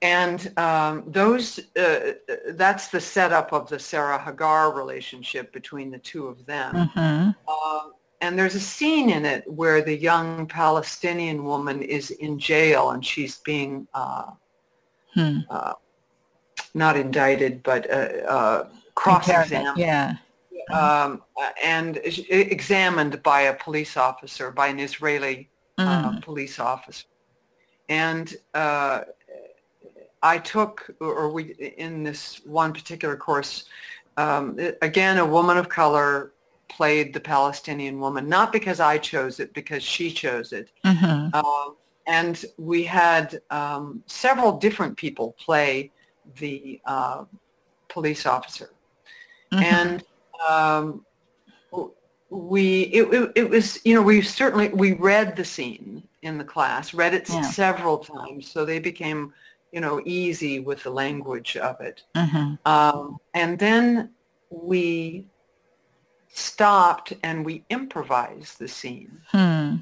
And 0.00 0.52
um, 0.58 1.04
those, 1.08 1.58
uh, 1.76 2.12
that's 2.50 2.88
the 2.88 3.00
setup 3.00 3.52
of 3.52 3.68
the 3.68 3.78
Sarah 3.78 4.22
Hagar 4.22 4.72
relationship 4.72 5.52
between 5.52 5.90
the 5.90 5.98
two 5.98 6.28
of 6.28 6.46
them. 6.46 6.74
Mhm. 6.94 7.34
Um, 7.48 7.92
and 8.20 8.38
there's 8.38 8.54
a 8.54 8.60
scene 8.60 9.10
in 9.10 9.24
it 9.24 9.44
where 9.50 9.82
the 9.82 9.96
young 9.96 10.46
Palestinian 10.46 11.44
woman 11.44 11.82
is 11.82 12.10
in 12.10 12.38
jail 12.38 12.90
and 12.90 13.04
she's 13.04 13.38
being 13.38 13.88
uh, 13.94 14.30
Hmm. 15.14 15.38
uh, 15.50 15.72
not 16.74 16.96
indicted 16.96 17.62
but 17.62 17.90
uh, 17.90 17.94
uh, 18.28 18.68
cross-examined 18.94 19.78
Yeah. 19.78 20.16
um, 20.70 21.22
uh, 21.40 21.50
and 21.62 21.96
examined 22.28 23.22
by 23.22 23.42
a 23.42 23.54
police 23.54 23.96
officer, 23.96 24.50
by 24.50 24.66
an 24.68 24.78
Israeli 24.78 25.50
uh, 25.78 26.10
Mm. 26.10 26.22
police 26.22 26.58
officer. 26.58 27.06
And 27.88 28.36
uh, 28.52 29.02
I 30.22 30.38
took, 30.38 30.90
or 31.00 31.30
we, 31.30 31.52
in 31.76 32.02
this 32.02 32.40
one 32.44 32.72
particular 32.72 33.16
course, 33.16 33.64
um, 34.16 34.58
again, 34.82 35.18
a 35.18 35.26
woman 35.26 35.56
of 35.56 35.68
color 35.68 36.32
played 36.68 37.14
the 37.14 37.20
Palestinian 37.20 38.00
woman, 38.00 38.28
not 38.28 38.52
because 38.52 38.80
I 38.80 38.98
chose 38.98 39.40
it, 39.40 39.54
because 39.54 39.82
she 39.82 40.10
chose 40.10 40.52
it. 40.52 40.70
Mhm. 40.84 41.34
Um, 41.34 41.76
and 42.06 42.44
we 42.56 42.84
had 42.84 43.40
um, 43.50 44.02
several 44.06 44.52
different 44.58 44.96
people 44.96 45.36
play 45.38 45.90
the 46.36 46.80
uh, 46.84 47.24
police 47.88 48.26
officer. 48.26 48.70
Mhm. 49.52 49.62
And 49.62 50.04
um, 50.48 51.04
we, 52.30 52.82
it, 52.82 53.12
it, 53.14 53.32
it 53.36 53.50
was, 53.50 53.78
you 53.84 53.94
know, 53.94 54.02
we 54.02 54.20
certainly, 54.20 54.68
we 54.68 54.92
read 54.92 55.36
the 55.36 55.44
scene 55.44 56.02
in 56.22 56.38
the 56.38 56.44
class, 56.44 56.92
read 56.92 57.14
it 57.14 57.28
Yeah. 57.28 57.40
several 57.42 57.98
times, 57.98 58.50
so 58.50 58.64
they 58.64 58.78
became, 58.78 59.32
you 59.72 59.80
know, 59.80 60.00
easy 60.04 60.60
with 60.60 60.82
the 60.82 60.90
language 60.90 61.56
of 61.56 61.80
it. 61.80 62.02
Mhm. 62.16 62.58
Um, 62.64 63.18
and 63.34 63.58
then 63.58 64.14
we 64.50 65.26
stopped 66.28 67.12
and 67.22 67.44
we 67.44 67.64
improvised 67.68 68.58
the 68.58 68.68
scene. 68.68 69.20
Hmm. 69.28 69.76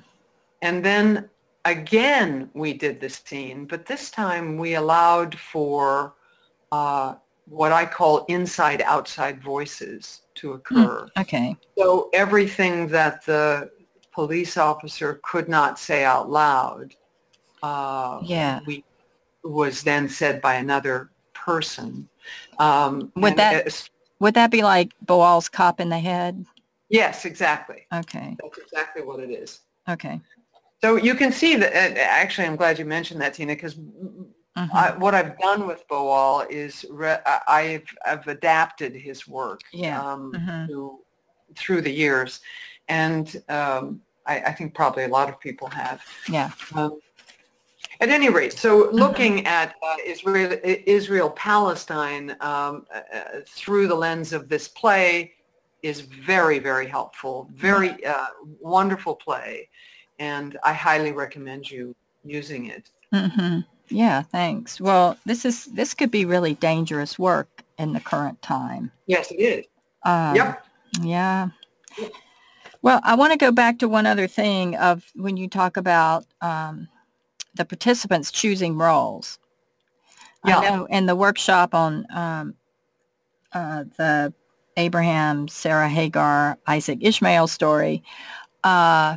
And 0.63 0.85
then 0.85 1.31
again, 1.65 2.51
we 2.55 2.73
did 2.73 3.01
the 3.01 3.09
scene, 3.11 3.67
but 3.67 3.87
this 3.87 4.11
time 4.11 4.57
we 4.57 4.75
allowed 4.75 5.39
for 5.39 6.15
uh, 6.73 7.15
what 7.49 7.71
I 7.73 7.87
call 7.87 8.25
inside-outside 8.27 9.41
voices 9.43 10.23
to 10.37 10.53
occur. 10.53 11.09
Okay. 11.17 11.57
So 11.79 12.11
everything 12.13 12.89
that 12.89 13.25
the 13.25 13.71
police 14.13 14.57
officer 14.57 15.21
could 15.23 15.49
not 15.49 15.79
say 15.79 16.05
out 16.05 16.29
loud 16.29 16.95
uh, 17.63 18.19
Yeah. 18.23 18.61
we, 18.67 18.85
was 19.51 19.83
then 19.83 20.09
said 20.09 20.41
by 20.43 20.55
another 20.55 21.11
person. 21.35 22.09
Um, 22.59 23.13
Would 23.17 23.37
that- 23.37 23.89
Would 24.19 24.35
that 24.35 24.51
be 24.51 24.63
like 24.63 24.93
Boal's 25.05 25.49
cop 25.49 25.81
in 25.81 25.89
the 25.91 25.99
head? 25.99 26.45
yes, 26.89 27.25
exactly. 27.25 27.87
Okay. 27.93 28.37
That's 28.43 28.59
exactly 28.59 29.03
what 29.03 29.21
it 29.21 29.31
is. 29.31 29.61
Okay. 29.89 30.21
So 30.83 30.97
you 30.97 31.15
can 31.15 31.33
see 31.33 31.57
that, 31.57 31.73
actually 31.99 32.47
I'm 32.47 32.57
glad 32.57 32.79
you 32.79 32.85
mentioned 32.85 33.21
that, 33.21 33.35
Tina, 33.35 33.55
because 33.55 33.75
Mhm. 33.75 34.73
I, 34.73 34.97
what 34.97 35.15
I've 35.15 35.39
done 35.39 35.67
with 35.67 35.87
Boal 35.89 36.49
is 36.49 36.87
re- 36.91 37.19
I've, 37.47 37.87
I've 38.07 38.27
adapted 38.27 38.95
his 38.95 39.29
work 39.29 39.61
Yeah. 39.73 40.01
um, 40.01 40.33
Mhm. 40.33 40.67
through, 40.67 41.01
through 41.57 41.83
the 41.83 41.91
years. 41.93 42.41
And 42.89 43.43
um, 43.51 44.01
I, 44.25 44.41
I 44.41 44.53
think 44.53 44.75
probably 44.75 45.05
a 45.05 45.09
lot 45.09 45.29
of 45.29 45.39
people 45.41 45.69
have. 45.69 46.01
Yeah. 46.29 46.51
Um, 46.75 46.99
at 48.01 48.09
any 48.09 48.29
rate, 48.29 48.53
so 48.53 48.91
looking 48.93 49.47
at 49.47 49.75
uh, 49.83 49.97
Israel, 50.05 50.59
Israel 50.63 51.31
Palestine 51.31 52.37
um, 52.41 52.87
uh, 52.95 53.41
through 53.47 53.89
the 53.89 53.95
lens 53.95 54.33
of 54.33 54.49
this 54.49 54.69
play 54.69 55.33
is 55.83 56.01
very, 56.01 56.59
very 56.59 56.87
helpful. 56.87 57.49
Very 57.55 58.05
uh, 58.05 58.27
wonderful 58.61 59.15
play. 59.15 59.69
And 60.19 60.59
I 60.65 60.73
highly 60.73 61.13
recommend 61.13 61.71
you 61.71 61.95
using 62.25 62.67
it. 62.67 62.91
hmm 63.13 63.61
Yeah, 63.89 64.23
thanks. 64.23 64.81
Well, 64.81 65.17
this 65.27 65.45
is 65.45 65.67
this 65.67 65.95
could 65.95 66.11
be 66.11 66.25
really 66.25 66.55
dangerous 66.55 67.19
work 67.19 67.49
in 67.79 67.93
the 67.93 68.01
current 68.01 68.41
time. 68.43 68.91
Yes, 69.07 69.31
it 69.31 69.37
is. 69.37 69.65
Um, 70.05 70.35
Yep. 70.35 70.67
Yeah. 71.03 71.49
Well, 72.83 73.01
I 73.05 73.15
want 73.15 73.33
to 73.33 73.39
go 73.39 73.53
back 73.53 73.79
to 73.81 73.89
one 73.89 74.07
other 74.07 74.27
thing 74.27 74.77
of 74.77 75.05
when 75.15 75.37
you 75.37 75.49
talk 75.49 75.77
about 75.77 76.25
um, 76.41 76.89
the 77.57 77.65
participants 77.65 78.31
choosing 78.31 78.77
roles. 78.77 79.39
Yeah. 80.45 80.59
I 80.59 80.71
know 80.71 80.85
in 80.87 81.07
the 81.07 81.17
workshop 81.17 81.75
on 81.75 82.07
um, 82.11 82.55
uh, 83.53 83.85
the 83.97 84.33
Abraham, 84.77 85.49
Sarah 85.49 85.89
Hagar, 85.89 86.59
Isaac 86.67 86.99
Ishmael 87.01 87.49
story 87.49 88.03
uh, 88.63 89.17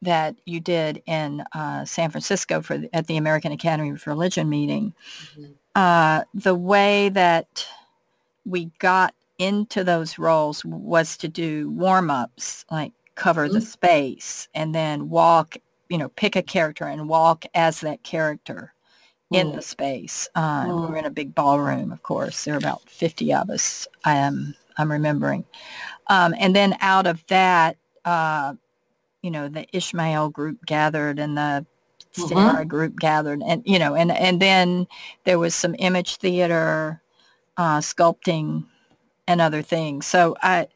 that 0.00 0.36
you 0.46 0.60
did 0.60 1.02
in 1.06 1.42
uh, 1.52 1.84
San 1.84 2.10
Francisco 2.10 2.62
for 2.62 2.78
the, 2.78 2.94
at 2.94 3.06
the 3.06 3.16
American 3.16 3.52
Academy 3.52 3.90
of 3.90 4.06
Religion 4.06 4.48
meeting. 4.48 4.94
Mm-hmm. 5.32 5.52
Uh, 5.74 6.22
the 6.34 6.54
way 6.54 7.08
that 7.08 7.66
we 8.44 8.70
got 8.78 9.14
into 9.38 9.82
those 9.82 10.18
roles 10.18 10.64
was 10.64 11.16
to 11.16 11.28
do 11.28 11.70
warm-ups, 11.70 12.64
like 12.70 12.92
cover 13.14 13.46
mm-hmm. 13.46 13.54
the 13.54 13.60
space 13.60 14.48
and 14.54 14.74
then 14.74 15.08
walk, 15.08 15.56
you 15.92 15.98
know, 15.98 16.08
pick 16.08 16.36
a 16.36 16.42
character 16.42 16.86
and 16.86 17.06
walk 17.06 17.44
as 17.54 17.80
that 17.80 18.02
character 18.02 18.72
in 19.30 19.48
mm. 19.48 19.56
the 19.56 19.60
space. 19.60 20.26
Um, 20.34 20.68
mm. 20.70 20.88
We're 20.88 20.96
in 20.96 21.04
a 21.04 21.10
big 21.10 21.34
ballroom, 21.34 21.92
of 21.92 22.02
course. 22.02 22.44
There 22.44 22.54
were 22.54 22.58
about 22.58 22.88
50 22.88 23.34
of 23.34 23.50
us, 23.50 23.86
I 24.02 24.16
am, 24.16 24.54
I'm 24.78 24.90
remembering. 24.90 25.44
Um, 26.06 26.34
and 26.38 26.56
then 26.56 26.78
out 26.80 27.06
of 27.06 27.22
that, 27.26 27.76
uh, 28.06 28.54
you 29.20 29.30
know, 29.30 29.48
the 29.48 29.66
Ishmael 29.76 30.30
group 30.30 30.64
gathered 30.64 31.18
and 31.18 31.36
the 31.36 31.66
Sarah 32.12 32.30
mm-hmm. 32.30 32.68
group 32.68 32.98
gathered 32.98 33.42
and, 33.44 33.62
you 33.66 33.78
know, 33.78 33.94
and, 33.94 34.12
and 34.12 34.40
then 34.40 34.86
there 35.24 35.38
was 35.38 35.54
some 35.54 35.76
image 35.78 36.16
theater, 36.16 37.02
uh, 37.58 37.80
sculpting 37.80 38.64
and 39.28 39.42
other 39.42 39.60
things. 39.60 40.06
So 40.06 40.36
I, 40.42 40.68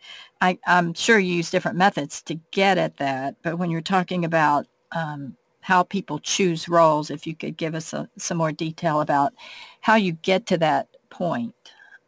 I, 0.43 0.59
I'm 0.67 0.93
sure 0.93 1.19
you 1.19 1.37
use 1.37 1.51
different 1.51 1.79
methods 1.79 2.21
to 2.25 2.35
get 2.51 2.77
at 2.77 2.99
that. 2.99 3.37
But 3.43 3.59
when 3.59 3.71
you're 3.71 3.81
talking 3.81 4.23
about 4.23 4.67
um, 4.93 5.37
how 5.61 5.83
people 5.83 6.19
choose 6.19 6.69
roles, 6.69 7.11
if 7.11 7.27
you 7.27 7.35
could 7.35 7.57
give 7.57 7.75
us 7.75 7.93
a, 7.93 8.09
some 8.17 8.39
more 8.39 8.53
detail 8.53 9.01
about 9.01 9.33
how 9.81 9.97
you 9.97 10.13
get 10.13 10.47
to 10.47 10.59
that 10.59 10.89
point 11.11 11.55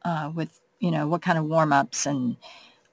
uh, 0.04 0.30
with, 0.34 0.60
you 0.78 0.90
know, 0.90 1.08
what 1.08 1.22
kind 1.22 1.38
of 1.38 1.44
warm-ups 1.44 2.06
and 2.06 2.36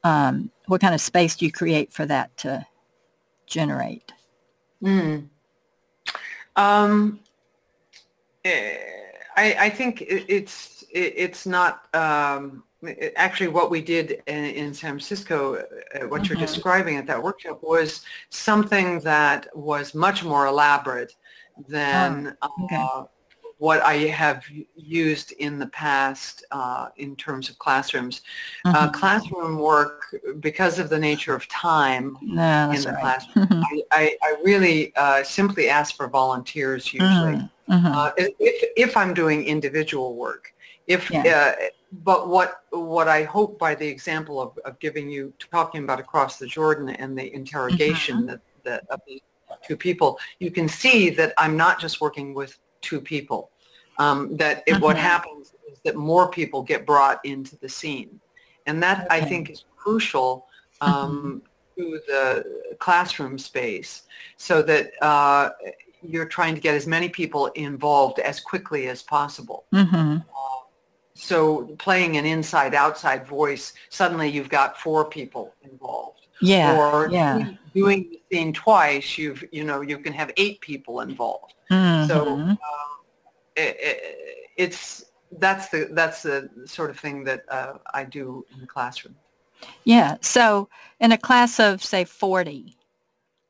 um, 0.03 0.49
what 0.67 0.81
kind 0.81 0.95
of 0.95 1.01
space 1.01 1.35
do 1.35 1.45
you 1.45 1.51
create 1.51 1.93
for 1.93 2.05
that 2.05 2.35
to 2.37 2.65
generate? 3.45 4.11
Mm. 4.81 5.27
Um, 6.55 7.19
eh, 8.43 8.77
I, 9.35 9.55
I 9.59 9.69
think 9.69 10.03
it's 10.07 10.85
it's 10.91 11.45
not 11.45 11.93
um, 11.93 12.63
actually 13.15 13.47
what 13.47 13.69
we 13.69 13.81
did 13.81 14.21
in, 14.27 14.45
in 14.45 14.73
San 14.73 14.91
Francisco, 14.91 15.55
uh, 15.55 16.07
what 16.07 16.21
mm-hmm. 16.21 16.33
you're 16.33 16.39
describing 16.39 16.97
at 16.97 17.07
that 17.07 17.21
workshop 17.21 17.59
was 17.61 18.01
something 18.29 18.99
that 19.01 19.47
was 19.55 19.93
much 19.93 20.23
more 20.23 20.47
elaborate 20.47 21.15
than 21.67 22.35
oh, 22.41 22.65
okay. 22.65 22.75
uh, 22.75 23.03
what 23.57 23.81
I 23.81 23.95
have 24.07 24.43
used 24.75 25.31
in 25.33 25.57
the 25.57 25.67
past 25.67 26.45
uh, 26.51 26.89
in 26.97 27.15
terms 27.15 27.49
of 27.49 27.57
classrooms. 27.57 28.21
Uh, 28.65 28.73
mm-hmm. 28.73 28.91
classroom 28.91 29.57
work, 29.57 30.03
because 30.39 30.77
of 30.77 30.89
the 30.89 30.99
nature 30.99 31.33
of 31.33 31.47
time 31.47 32.17
no, 32.21 32.71
in 32.71 32.81
the 32.81 32.91
right. 32.91 33.01
classroom, 33.01 33.47
I, 33.51 33.81
I, 33.91 34.17
I, 34.21 34.35
really 34.43 34.93
uh, 34.95 35.23
simply 35.23 35.69
ask 35.69 35.95
for 35.95 36.07
volunteers 36.09 36.93
usually. 36.93 37.35
Mm-hmm. 37.69 37.73
mm-hmm. 37.73 38.33
if, 38.39 38.89
if 38.89 38.97
I'm 38.97 39.13
doing 39.13 39.43
individual 39.45 40.15
work. 40.15 40.53
If 40.87 41.09
yeah 41.09 41.55
but 41.91 42.27
what 42.27 42.61
what 42.71 43.07
I 43.07 43.23
hope 43.23 43.57
by 43.59 43.75
the 43.75 43.87
example 43.87 44.41
of, 44.41 44.57
of 44.65 44.79
giving 44.79 45.09
you 45.09 45.33
talking 45.39 45.83
about 45.83 45.99
across 45.99 46.37
the 46.37 46.47
Jordan 46.47 46.89
and 46.89 47.17
the 47.17 47.33
interrogation 47.33 48.17
mm-hmm. 48.17 48.27
that, 48.27 48.41
that 48.63 48.85
of 48.89 49.01
the 49.07 49.21
two 49.65 49.77
people, 49.77 50.19
you 50.39 50.51
can 50.51 50.67
see 50.67 51.09
that 51.11 51.33
I'm 51.37 51.55
not 51.55 51.79
just 51.79 52.01
working 52.01 52.33
with 52.33 52.57
two 52.81 52.99
people. 52.99 53.51
Um, 53.97 54.35
that 54.37 54.63
it, 54.67 54.73
mm-hmm. 54.73 54.83
what 54.83 54.97
happens 54.97 55.53
is 55.71 55.79
that 55.85 55.95
more 55.95 56.29
people 56.29 56.61
get 56.61 56.85
brought 56.85 57.23
into 57.23 57.57
the 57.57 57.69
scene, 57.69 58.19
and 58.65 58.83
that 58.83 59.05
okay. 59.05 59.17
I 59.17 59.21
think 59.21 59.49
is 59.49 59.63
crucial 59.77 60.47
um, 60.81 61.41
mm-hmm. 61.77 61.81
to 61.81 61.99
the 62.07 62.75
classroom 62.79 63.37
space, 63.37 64.03
so 64.35 64.61
that 64.63 64.91
uh, 65.01 65.51
you're 66.01 66.25
trying 66.25 66.55
to 66.55 66.61
get 66.61 66.75
as 66.75 66.87
many 66.87 67.07
people 67.07 67.47
involved 67.55 68.19
as 68.19 68.41
quickly 68.41 68.89
as 68.89 69.01
possible. 69.01 69.65
Mm-hmm 69.73 70.17
so 71.15 71.63
playing 71.79 72.17
an 72.17 72.25
inside 72.25 72.75
outside 72.75 73.25
voice 73.25 73.73
suddenly 73.89 74.29
you've 74.29 74.49
got 74.49 74.79
four 74.79 75.05
people 75.05 75.55
involved. 75.63 76.27
Yeah 76.41 76.77
or 76.77 77.09
yeah. 77.09 77.51
doing 77.73 78.09
the 78.11 78.21
scene 78.29 78.53
twice 78.53 79.17
you've 79.17 79.43
you 79.51 79.63
know 79.63 79.81
you 79.81 79.97
can 79.97 80.13
have 80.13 80.31
eight 80.37 80.59
people 80.61 80.99
involved. 80.99 81.53
Mm-hmm. 81.71 82.07
so 82.07 82.27
um, 82.27 82.57
it, 83.55 83.77
it, 83.79 84.51
it's 84.57 85.05
that's 85.39 85.69
the 85.69 85.89
that's 85.91 86.21
the 86.21 86.49
sort 86.65 86.89
of 86.89 86.99
thing 86.99 87.23
that 87.23 87.43
uh, 87.49 87.73
i 87.93 88.03
do 88.03 88.45
in 88.53 88.59
the 88.59 88.67
classroom. 88.67 89.15
Yeah 89.85 90.17
so 90.21 90.67
in 90.99 91.13
a 91.13 91.17
class 91.17 91.59
of 91.59 91.81
say 91.81 92.03
40 92.03 92.75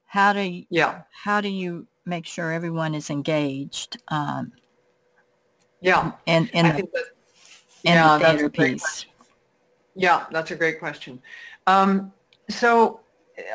how 0.06 0.32
do 0.34 0.42
you 0.42 0.66
yeah. 0.70 1.02
how 1.12 1.42
do 1.42 1.50
you 1.50 1.88
make 2.06 2.28
sure 2.28 2.52
everyone 2.52 2.94
is 2.94 3.10
engaged 3.10 3.98
um, 4.10 4.52
yeah. 5.82 6.12
and, 6.28 6.50
and 6.54 6.68
I 6.68 6.72
think 6.72 6.90
that 7.86 7.94
yeah, 7.94 8.18
that's 8.18 8.42
a 8.42 8.50
great 8.50 8.74
piece? 8.74 9.06
Yeah, 9.96 10.26
that's 10.32 10.52
a 10.52 10.56
great 10.56 10.80
question. 10.80 11.22
Um, 11.68 12.12
so 12.50 13.00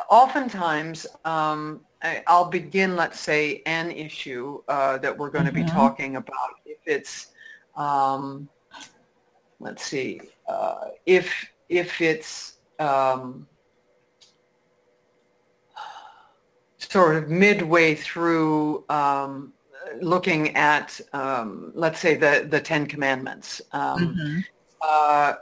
oftentimes 0.08 1.06
um, 1.24 1.80
I, 2.02 2.22
will 2.28 2.46
begin, 2.46 2.96
let's 2.96 3.20
say, 3.20 3.62
an 3.66 3.90
issue 3.90 4.62
uh, 4.68 4.98
that 4.98 5.16
we're 5.16 5.30
going 5.30 5.44
to 5.44 5.52
mm-hmm. 5.52 5.66
be 5.66 5.70
talking 5.70 6.16
about. 6.16 6.50
If 6.64 6.78
it's, 6.86 7.28
um, 7.76 8.48
let's 9.58 9.84
see, 9.84 10.20
uh, 10.48 10.88
if 11.06 11.32
if 11.68 12.00
it's 12.00 12.58
um, 12.78 13.46
sort 16.78 17.16
of 17.16 17.28
midway 17.28 17.94
through 17.94 18.84
um, 18.88 19.52
looking 20.00 20.54
at, 20.56 21.00
um, 21.12 21.72
let's 21.74 22.00
say, 22.00 22.14
the, 22.14 22.46
the 22.48 22.60
Ten 22.60 22.86
Commandments, 22.86 23.60
um, 23.72 24.16
mm-hmm. 24.16 24.38
uh, 24.82 25.34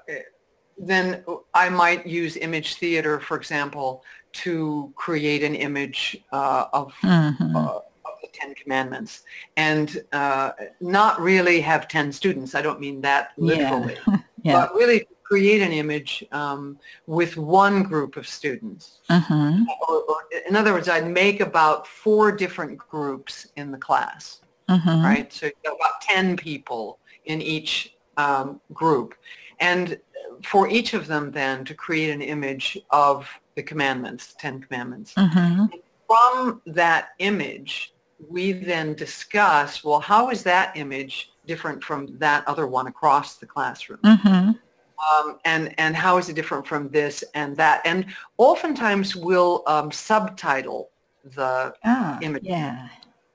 then 0.78 1.24
I 1.54 1.68
might 1.68 2.06
use 2.06 2.36
image 2.36 2.74
theater, 2.74 3.18
for 3.20 3.36
example, 3.36 4.04
to 4.32 4.92
create 4.94 5.42
an 5.42 5.54
image 5.54 6.16
uh, 6.32 6.66
of, 6.72 6.92
mm-hmm. 7.02 7.56
uh, 7.56 7.76
of, 7.76 7.82
the 8.22 8.28
Ten 8.32 8.54
Commandments 8.54 9.22
and 9.56 10.04
uh, 10.12 10.50
not 10.80 11.20
really 11.20 11.60
have 11.60 11.88
10 11.88 12.12
students. 12.12 12.54
I 12.54 12.62
don't 12.62 12.80
mean 12.80 13.00
that 13.02 13.30
literally, 13.36 13.96
yeah. 14.06 14.18
yeah. 14.42 14.52
but 14.52 14.74
really 14.74 15.06
create 15.28 15.60
an 15.60 15.72
image 15.72 16.24
um, 16.32 16.78
with 17.06 17.36
one 17.36 17.82
group 17.82 18.16
of 18.16 18.26
students. 18.26 19.00
Mm-hmm. 19.10 19.64
Or, 19.88 20.02
or, 20.02 20.16
in 20.48 20.56
other 20.56 20.72
words, 20.72 20.88
I'd 20.88 21.06
make 21.06 21.40
about 21.40 21.86
four 21.86 22.32
different 22.32 22.78
groups 22.78 23.48
in 23.56 23.70
the 23.70 23.76
class, 23.76 24.40
mm-hmm. 24.68 25.04
right? 25.04 25.30
So 25.32 25.48
about 25.64 26.00
10 26.02 26.36
people 26.36 26.98
in 27.26 27.42
each 27.42 27.94
um, 28.16 28.60
group. 28.72 29.14
And 29.60 29.98
for 30.44 30.68
each 30.68 30.94
of 30.94 31.06
them 31.06 31.30
then 31.30 31.64
to 31.66 31.74
create 31.74 32.10
an 32.10 32.22
image 32.22 32.78
of 32.90 33.28
the 33.54 33.62
commandments, 33.62 34.34
10 34.38 34.62
commandments. 34.62 35.12
Mm-hmm. 35.14 35.66
From 36.06 36.62
that 36.64 37.10
image, 37.18 37.92
we 38.30 38.52
then 38.52 38.94
discuss, 38.94 39.84
well, 39.84 40.00
how 40.00 40.30
is 40.30 40.42
that 40.44 40.74
image 40.74 41.32
different 41.46 41.84
from 41.84 42.18
that 42.18 42.48
other 42.48 42.66
one 42.66 42.86
across 42.86 43.36
the 43.36 43.46
classroom? 43.46 44.00
Mm-hmm 44.02 44.52
um, 44.98 45.38
and 45.44 45.74
and 45.78 45.94
how 45.94 46.18
is 46.18 46.28
it 46.28 46.34
different 46.34 46.66
from 46.66 46.88
this 46.88 47.22
and 47.34 47.56
that? 47.56 47.82
And 47.84 48.06
oftentimes 48.36 49.14
we'll 49.14 49.62
um, 49.66 49.90
subtitle 49.92 50.90
the 51.24 51.74
ah, 51.84 52.18
image. 52.22 52.44
Yeah. 52.44 52.88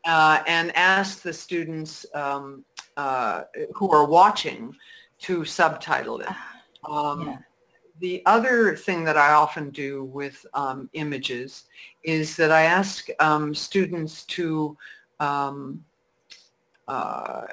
Uh, 0.05 0.43
and 0.47 0.75
ask 0.75 1.21
the 1.21 1.31
students 1.31 2.05
um, 2.13 2.65
uh, 2.97 3.43
who 3.73 3.89
are 3.91 4.05
watching 4.05 4.75
to 5.19 5.45
subtitle 5.45 6.19
it. 6.19 6.27
Ah, 6.29 7.11
um, 7.11 7.27
yeah. 7.27 7.37
The 7.99 8.21
other 8.25 8.75
thing 8.75 9.05
that 9.05 9.15
I 9.15 9.31
often 9.31 9.69
do 9.69 10.03
with 10.03 10.45
um, 10.53 10.89
images 10.93 11.63
is 12.03 12.35
that 12.35 12.51
I 12.51 12.63
ask 12.63 13.07
um, 13.21 13.55
students 13.55 14.25
to 14.25 14.75
um, 15.21 15.85
uh, 16.87 17.43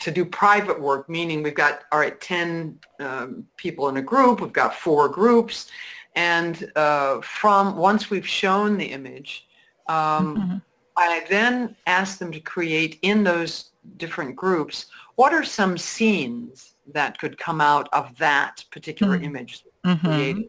to 0.00 0.10
do 0.10 0.24
private 0.24 0.80
work, 0.80 1.08
meaning 1.08 1.42
we've 1.42 1.54
got, 1.54 1.82
all 1.90 1.98
right, 1.98 2.20
10 2.20 2.78
um, 3.00 3.44
people 3.56 3.88
in 3.88 3.96
a 3.96 4.02
group, 4.02 4.40
we've 4.40 4.52
got 4.52 4.74
four 4.74 5.08
groups, 5.08 5.70
and 6.14 6.70
uh, 6.76 7.20
from 7.20 7.76
once 7.76 8.10
we've 8.10 8.26
shown 8.26 8.76
the 8.78 8.86
image, 8.86 9.46
um, 9.88 10.36
mm-hmm. 10.36 10.56
I 10.96 11.24
then 11.30 11.76
ask 11.86 12.18
them 12.18 12.32
to 12.32 12.40
create 12.40 12.98
in 13.02 13.22
those 13.24 13.70
different 13.96 14.36
groups, 14.36 14.86
what 15.16 15.32
are 15.32 15.44
some 15.44 15.78
scenes 15.78 16.74
that 16.92 17.18
could 17.18 17.38
come 17.38 17.60
out 17.60 17.88
of 17.92 18.16
that 18.18 18.64
particular 18.70 19.16
mm-hmm. 19.16 19.26
image 19.26 19.64
mm-hmm. 19.84 20.06
created? 20.06 20.48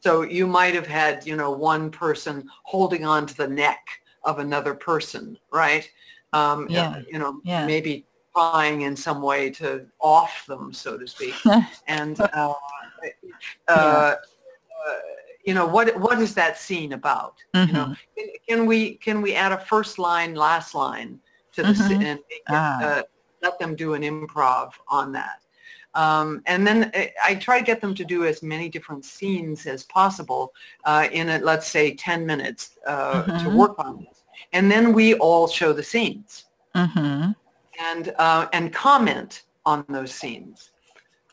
So 0.00 0.22
you 0.22 0.46
might 0.46 0.74
have 0.74 0.86
had, 0.86 1.26
you 1.26 1.36
know, 1.36 1.50
one 1.50 1.90
person 1.90 2.48
holding 2.62 3.04
on 3.04 3.26
to 3.26 3.36
the 3.36 3.48
neck 3.48 3.84
of 4.24 4.38
another 4.38 4.74
person, 4.74 5.38
right? 5.52 5.90
Um, 6.32 6.66
yeah. 6.68 7.02
You 7.10 7.18
know, 7.18 7.40
yeah. 7.44 7.66
maybe 7.66 8.04
trying 8.36 8.82
in 8.82 8.96
some 8.96 9.22
way 9.22 9.50
to 9.50 9.86
off 10.00 10.44
them, 10.46 10.72
so 10.72 10.98
to 10.98 11.06
speak. 11.06 11.34
and 11.88 12.20
uh, 12.20 12.52
uh, 13.68 13.72
uh, 13.72 14.16
you 15.44 15.54
know 15.54 15.66
what 15.66 15.98
what 16.00 16.20
is 16.20 16.34
that 16.34 16.58
scene 16.58 16.92
about? 16.92 17.34
Mm-hmm. 17.54 17.68
You 17.68 17.74
know, 17.74 17.94
can, 18.16 18.26
can, 18.48 18.66
we 18.66 18.94
can 18.96 19.22
we 19.22 19.34
add 19.34 19.52
a 19.52 19.58
first 19.58 19.98
line, 19.98 20.34
last 20.34 20.74
line 20.74 21.20
to 21.52 21.62
the 21.62 21.72
Mhm. 21.72 21.86
scene 21.88 22.02
and 22.02 22.18
it, 22.28 22.42
Ah. 22.48 22.80
uh, 22.82 23.02
let 23.42 23.58
them 23.58 23.74
do 23.76 23.94
an 23.94 24.02
improv 24.02 24.64
on 24.88 25.12
that? 25.12 25.38
Um, 25.94 26.42
and 26.46 26.66
then 26.66 26.90
I, 26.94 27.12
I 27.24 27.34
try 27.36 27.58
to 27.58 27.64
get 27.64 27.80
them 27.80 27.94
to 27.94 28.04
do 28.04 28.24
as 28.26 28.42
many 28.42 28.68
different 28.68 29.04
scenes 29.04 29.66
as 29.66 29.84
possible 29.84 30.52
uh, 30.84 31.08
in 31.10 31.28
a, 31.30 31.38
let's 31.38 31.66
say 31.68 31.94
10 31.94 32.26
minutes 32.26 32.78
uh, 32.86 33.22
to 33.22 33.48
Mhm. 33.48 33.54
work 33.56 33.78
on 33.78 33.98
this. 34.04 34.24
And 34.52 34.70
then 34.70 34.92
we 34.92 35.14
all 35.14 35.48
show 35.48 35.72
the 35.72 35.82
scenes 35.82 36.44
Mm-hmm. 36.74 37.30
And 37.80 38.14
uh, 38.18 38.46
and 38.52 38.72
comment 38.72 39.42
on 39.64 39.84
those 39.88 40.12
scenes. 40.12 40.70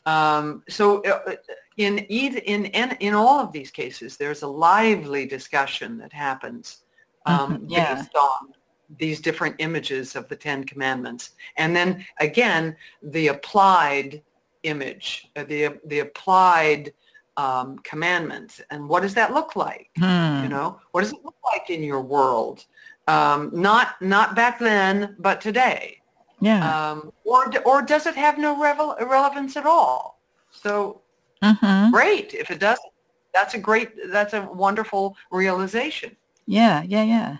Um, 0.06 0.62
so 0.68 1.02
uh, 1.02 1.34
in 1.76 1.98
in, 1.98 2.36
in 2.66 2.96
in 3.00 3.14
all 3.14 3.40
of 3.40 3.52
these 3.52 3.70
cases, 3.70 4.16
there's 4.16 4.42
a 4.42 4.48
lively 4.48 5.26
discussion 5.26 5.98
that 5.98 6.12
happens 6.12 6.84
um, 7.26 7.58
Mhm, 7.58 7.66
yeah. 7.68 7.94
based 7.94 8.14
on 8.16 8.52
these 8.98 9.20
different 9.20 9.56
images 9.58 10.14
of 10.14 10.28
the 10.28 10.36
Ten 10.36 10.64
Commandments, 10.64 11.30
and 11.56 11.74
then 11.74 12.04
again 12.20 12.76
the 13.02 13.28
applied 13.28 14.22
image, 14.62 15.30
uh, 15.36 15.44
the 15.44 15.78
the 15.86 16.00
applied 16.00 16.92
um, 17.36 17.78
commandment, 17.78 18.60
and 18.70 18.88
what 18.88 19.02
does 19.02 19.14
that 19.14 19.32
look 19.32 19.56
like? 19.56 19.90
Hmm. 19.98 20.42
You 20.42 20.48
know, 20.48 20.80
what 20.92 21.00
does 21.00 21.12
it 21.12 21.24
look 21.24 21.36
like 21.52 21.70
in 21.70 21.82
your 21.82 22.02
world? 22.02 22.64
Um, 23.08 23.50
not 23.52 24.00
not 24.00 24.36
back 24.36 24.58
then, 24.58 25.16
but 25.18 25.40
today 25.40 26.00
Yeah. 26.44 26.90
um, 26.90 27.12
or 27.24 27.50
or 27.64 27.80
does 27.82 28.06
it 28.06 28.16
have 28.16 28.36
no 28.38 28.60
revel- 28.60 28.96
relevance 29.00 29.56
at 29.56 29.64
all? 29.64 30.20
So 30.50 31.00
mm-hmm. 31.42 31.90
great 31.90 32.34
if 32.34 32.50
it 32.50 32.60
doesn't. 32.60 32.92
That's 33.32 33.54
a 33.54 33.58
great. 33.58 33.90
That's 34.10 34.34
a 34.34 34.42
wonderful 34.42 35.16
realization. 35.30 36.16
Yeah. 36.46 36.82
Yeah. 36.82 37.02
Yeah. 37.04 37.36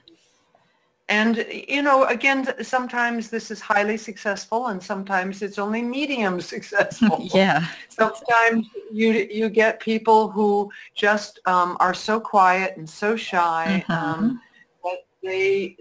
And 1.11 1.45
you 1.69 1.83
know, 1.83 2.05
again, 2.05 2.49
sometimes 2.65 3.29
this 3.29 3.51
is 3.51 3.61
highly 3.61 3.99
successful, 3.99 4.69
and 4.69 4.83
sometimes 4.83 5.43
it's 5.43 5.59
only 5.59 5.83
medium 5.83 6.41
successful. 6.55 7.29
yeah. 7.35 7.67
Sometimes 7.91 8.67
you 8.91 9.29
you 9.31 9.51
get 9.51 9.81
people 9.81 10.31
who 10.31 10.71
just 10.95 11.41
um, 11.47 11.77
are 11.79 11.95
so 11.95 12.19
quiet 12.19 12.79
and 12.79 12.89
so 12.89 13.17
shy. 13.17 13.85
Um, 13.89 14.41
but 14.83 15.05
they 15.23 15.77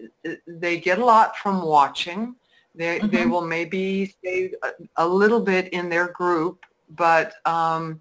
they 0.45 0.77
get 0.77 0.99
a 0.99 1.05
lot 1.05 1.37
from 1.37 1.61
watching. 1.61 2.35
They 2.75 2.99
they 2.99 3.23
Mhm. 3.25 3.31
will 3.31 3.41
maybe 3.45 4.07
stay 4.07 4.53
a, 4.63 4.71
a 4.97 5.07
little 5.07 5.41
bit 5.41 5.67
in 5.73 5.89
their 5.89 6.07
group, 6.07 6.65
but 6.89 7.33
um, 7.45 7.99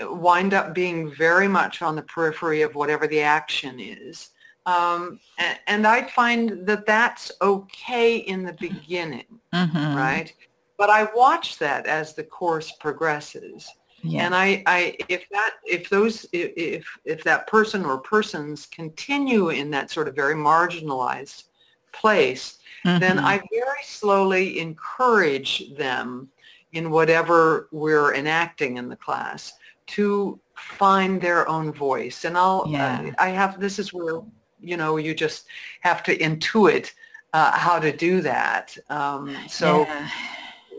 wind 0.00 0.54
up 0.54 0.74
being 0.74 1.10
very 1.14 1.48
much 1.48 1.82
on 1.82 1.96
the 1.96 2.02
periphery 2.02 2.62
of 2.62 2.74
whatever 2.74 3.06
the 3.06 3.20
action 3.20 3.80
is. 3.80 4.30
Um, 4.66 5.18
and, 5.38 5.58
and 5.66 5.86
I 5.86 6.02
find 6.08 6.66
that 6.66 6.86
that's 6.86 7.32
okay 7.40 8.16
in 8.16 8.44
the 8.44 8.52
beginning, 8.52 9.40
Mm-hmm. 9.54 9.96
right? 9.96 10.32
But 10.76 10.90
I 10.90 11.08
watch 11.14 11.58
that 11.58 11.86
as 11.86 12.14
the 12.14 12.22
course 12.22 12.70
progresses. 12.72 13.68
Yeah. 14.02 14.26
And 14.26 14.34
I, 14.34 14.62
I, 14.66 14.96
if 15.08 15.28
that, 15.30 15.54
if 15.64 15.88
those, 15.90 16.26
if, 16.32 16.86
if 17.04 17.24
that 17.24 17.48
person 17.48 17.84
or 17.84 17.98
persons 17.98 18.66
continue 18.66 19.48
in 19.48 19.70
that 19.72 19.90
sort 19.90 20.06
of 20.06 20.14
very 20.14 20.34
marginalized 20.36 21.44
place, 21.92 22.58
then 22.84 23.18
Mhm. 23.18 23.24
I 23.24 23.42
very 23.52 23.82
slowly 23.84 24.58
encourage 24.58 25.74
them 25.76 26.30
in 26.72 26.90
whatever 26.90 27.68
we're 27.72 28.14
enacting 28.14 28.76
in 28.76 28.88
the 28.88 28.96
class 28.96 29.52
to 29.88 30.38
find 30.54 31.20
their 31.20 31.48
own 31.48 31.72
voice. 31.72 32.24
And 32.24 32.36
I'll, 32.36 32.66
Yeah. 32.68 33.12
I, 33.18 33.28
I 33.28 33.30
have, 33.30 33.58
this 33.58 33.78
is 33.78 33.92
where, 33.92 34.20
you 34.60 34.76
know, 34.76 34.96
you 34.96 35.14
just 35.14 35.46
have 35.80 36.02
to 36.04 36.16
intuit 36.18 36.92
uh, 37.32 37.52
how 37.52 37.78
to 37.78 37.92
do 37.96 38.20
that. 38.22 38.76
Um, 38.90 39.34
so, 39.48 39.86
Yeah. 39.86 40.08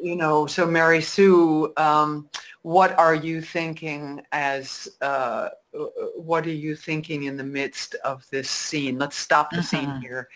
you 0.01 0.15
know, 0.15 0.45
so 0.47 0.65
Mary 0.65 1.01
Sue, 1.01 1.73
um, 1.77 2.29
what 2.61 2.97
are 2.97 3.15
you 3.15 3.41
thinking 3.41 4.21
as, 4.31 4.87
uh, 5.01 5.49
uh, 5.73 5.85
what 6.15 6.45
are 6.45 6.51
you 6.51 6.75
thinking 6.75 7.23
in 7.23 7.37
the 7.37 7.43
midst 7.43 7.95
of 8.03 8.25
this 8.31 8.49
scene? 8.49 8.97
Let's 8.97 9.17
stop 9.17 9.51
the 9.51 9.63
scene 9.63 9.89
Mhm. 9.89 10.01
here. 10.01 10.29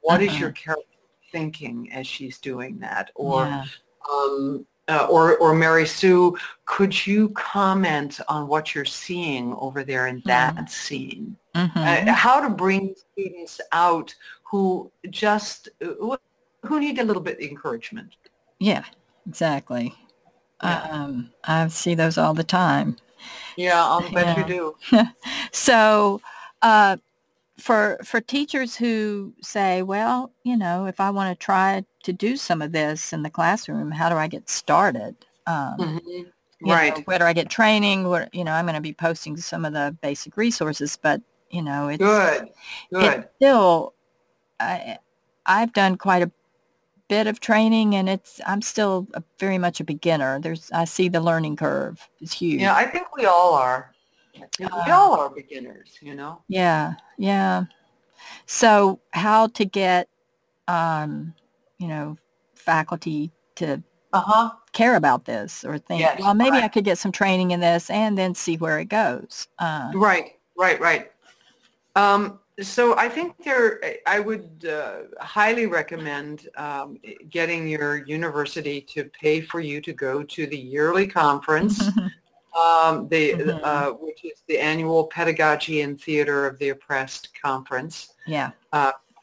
What 0.00 0.22
is 0.22 0.38
your 0.38 0.52
character 0.52 0.89
thinking 1.32 1.90
as 1.92 2.06
she's 2.06 2.38
doing 2.38 2.78
that? 2.80 3.10
Or, 3.14 3.44
yeah. 3.46 3.64
um, 4.12 4.66
uh, 4.88 5.06
or, 5.10 5.36
or 5.38 5.54
Mary 5.54 5.86
Sue, 5.86 6.36
could 6.64 7.06
you 7.06 7.28
comment 7.30 8.20
on 8.28 8.48
what 8.48 8.74
you're 8.74 8.84
seeing 8.84 9.54
over 9.54 9.84
there 9.84 10.06
in 10.08 10.22
that 10.26 10.70
scene? 10.70 11.36
Mhm. 11.54 12.08
uh, 12.08 12.12
how 12.12 12.40
to 12.40 12.48
bring 12.48 12.94
students 13.12 13.60
out 13.72 14.14
who 14.44 14.90
just 15.10 15.68
uh, 15.84 16.16
who 16.62 16.78
need 16.80 16.98
a 17.00 17.04
little 17.04 17.22
bit 17.22 17.36
of 17.38 17.42
encouragement. 17.42 18.16
yeah. 18.60 18.84
Exactly. 19.28 19.94
Yeah. 20.62 20.82
Um, 20.90 21.30
I 21.44 21.68
see 21.68 21.94
those 21.94 22.16
all 22.18 22.34
the 22.34 22.44
time. 22.44 22.96
Yeah, 23.56 23.84
I'll 23.84 24.00
bet 24.12 24.36
Yeah. 24.36 24.38
you 24.38 24.74
do. 24.92 25.06
So, 25.52 26.20
uh, 26.62 26.96
for 27.60 27.98
for 28.04 28.20
teachers 28.20 28.74
who 28.74 29.34
say, 29.42 29.82
well, 29.82 30.32
you 30.42 30.56
know, 30.56 30.86
if 30.86 30.98
I 31.00 31.10
want 31.10 31.38
to 31.38 31.44
try 31.44 31.84
to 32.04 32.12
do 32.12 32.36
some 32.36 32.62
of 32.62 32.72
this 32.72 33.12
in 33.12 33.22
the 33.22 33.30
classroom, 33.30 33.90
how 33.90 34.08
do 34.08 34.16
I 34.16 34.26
get 34.26 34.48
started? 34.48 35.14
Um, 35.46 35.76
Mhm. 35.78 36.00
you 36.06 36.26
know, 36.66 36.72
Right. 36.74 37.06
where 37.06 37.18
do 37.18 37.24
I 37.24 37.32
get 37.32 37.48
training? 37.48 38.08
Where, 38.08 38.28
you 38.32 38.44
know, 38.44 38.52
I'm 38.52 38.66
going 38.66 38.74
to 38.74 38.80
be 38.80 38.92
posting 38.92 39.36
some 39.36 39.64
of 39.64 39.72
the 39.72 39.96
basic 40.02 40.36
resources, 40.36 40.98
but 41.00 41.20
you 41.50 41.62
know, 41.62 41.88
it's 41.88 41.98
Good. 41.98 42.48
Good. 42.92 43.20
it's 43.24 43.34
still, 43.36 43.94
I, 44.60 44.98
I've 45.46 45.72
done 45.72 45.96
quite 45.96 46.22
a 46.22 46.30
bit 47.08 47.26
of 47.26 47.40
training 47.40 47.96
and 47.96 48.08
it's, 48.08 48.40
I'm 48.46 48.62
still 48.62 49.08
a, 49.14 49.22
very 49.40 49.58
much 49.58 49.80
a 49.80 49.84
beginner. 49.84 50.38
There's, 50.38 50.70
I 50.72 50.84
see 50.84 51.08
the 51.08 51.20
learning 51.20 51.56
curve 51.56 52.08
is 52.20 52.32
huge. 52.32 52.60
Yeah, 52.60 52.74
I 52.74 52.86
think 52.86 53.16
we 53.16 53.26
all 53.26 53.54
are. 53.54 53.92
We 54.58 54.66
Uh, 54.66 54.92
all 54.92 55.20
are 55.20 55.30
beginners, 55.30 55.98
you 56.00 56.14
know. 56.14 56.42
Yeah, 56.48 56.94
yeah. 57.18 57.64
So 58.46 59.00
how 59.12 59.48
to 59.48 59.64
get, 59.64 60.08
um, 60.68 61.34
you 61.78 61.88
know, 61.88 62.16
faculty 62.54 63.32
to 63.56 63.82
Uh 64.12 64.20
huh. 64.20 64.50
care 64.72 64.96
about 64.96 65.24
this 65.24 65.64
or 65.64 65.78
think, 65.78 66.00
Yes, 66.00 66.20
well, 66.20 66.34
maybe 66.34 66.58
I 66.58 66.68
could 66.68 66.84
get 66.84 66.98
some 66.98 67.12
training 67.12 67.52
in 67.52 67.60
this 67.60 67.90
and 67.90 68.18
then 68.18 68.34
see 68.34 68.56
where 68.56 68.78
it 68.80 68.86
goes. 68.88 69.48
Uh, 69.58 69.92
Right. 69.94 70.32
Right. 70.56 70.80
Right. 70.80 71.12
Um, 71.96 72.40
so 72.60 72.96
I 72.96 73.08
think 73.08 73.34
there, 73.42 73.80
I 74.06 74.20
would 74.20 74.66
uh, 74.68 75.02
highly 75.20 75.66
recommend 75.66 76.48
um, 76.56 76.98
getting 77.30 77.66
your 77.66 78.04
university 78.06 78.80
to 78.92 79.04
pay 79.04 79.40
for 79.40 79.60
you 79.60 79.80
to 79.80 79.92
go 79.92 80.22
to 80.22 80.46
the 80.46 80.58
yearly 80.58 81.06
conference. 81.06 81.88
um, 82.56 83.08
the, 83.08 83.32
Mhm. 83.34 83.60
uh, 83.62 83.90
which 83.92 84.24
is 84.24 84.42
the 84.48 84.58
annual 84.58 85.04
Pedagogy 85.06 85.80
and 85.82 86.00
Theater 86.00 86.46
of 86.46 86.58
the 86.58 86.70
Oppressed 86.70 87.30
Conference, 87.40 88.14
yeah. 88.26 88.50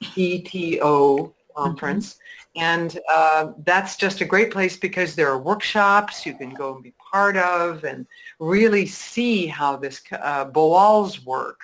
PTO 0.01 1.33
conference. 1.55 2.17
And 2.55 2.99
uh, 3.09 3.51
that's 3.65 3.97
just 3.97 4.21
a 4.21 4.25
great 4.25 4.51
place 4.51 4.77
because 4.77 5.15
there 5.15 5.29
are 5.29 5.37
workshops 5.39 6.25
you 6.25 6.35
can 6.35 6.51
go 6.53 6.73
and 6.75 6.83
be 6.83 6.93
part 7.11 7.37
of 7.37 7.83
and 7.83 8.07
really 8.39 8.85
see 8.85 9.45
how 9.47 9.77
this 9.77 10.01
uh, 10.11 10.45
Boal's 10.45 11.23
work 11.25 11.59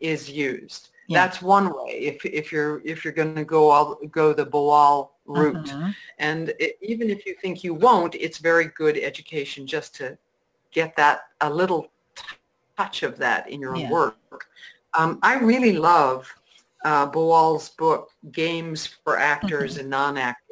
is 0.00 0.30
used. 0.30 0.88
Yeah. 1.08 1.26
That's 1.26 1.42
one 1.42 1.72
way 1.76 1.92
if, 1.92 2.24
if 2.24 2.50
you're 2.52 2.80
if 2.84 3.04
you're 3.04 3.12
going 3.12 3.34
to 3.34 3.44
go 3.44 3.70
all, 3.70 3.96
go 4.10 4.32
the 4.32 4.46
Boal 4.46 5.10
route. 5.26 5.66
Mhm. 5.66 5.94
And 6.18 6.54
it, 6.58 6.78
even 6.80 7.10
if 7.10 7.26
you 7.26 7.34
think 7.40 7.62
you 7.62 7.74
won't, 7.74 8.14
it's 8.14 8.38
very 8.38 8.66
good 8.66 8.96
education 8.96 9.66
just 9.66 9.94
to 9.96 10.16
get 10.72 10.96
that 10.96 11.22
a 11.40 11.50
little 11.50 11.88
touch 12.76 13.02
of 13.02 13.18
that 13.18 13.48
in 13.48 13.60
your 13.60 13.76
Yeah. 13.76 13.90
work. 13.90 14.46
Um, 14.94 15.18
I 15.22 15.34
really 15.38 15.76
love 15.76 16.32
uh, 16.84 17.06
Boal's 17.06 17.70
book, 17.70 18.10
Games 18.32 18.86
for 18.86 19.16
Actors 19.18 19.76
Mhm. 19.76 19.80
and 19.80 19.90
Non-Actors. 19.90 20.48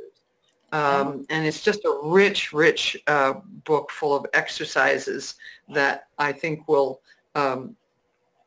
Um, 0.72 1.26
and 1.30 1.44
it's 1.44 1.62
just 1.62 1.84
a 1.84 1.98
rich, 2.04 2.52
rich 2.52 2.96
uh, 3.08 3.34
book 3.64 3.90
full 3.90 4.14
of 4.14 4.24
exercises 4.32 5.34
that 5.70 6.06
I 6.18 6.32
think 6.32 6.68
will, 6.68 7.02
um, 7.34 7.76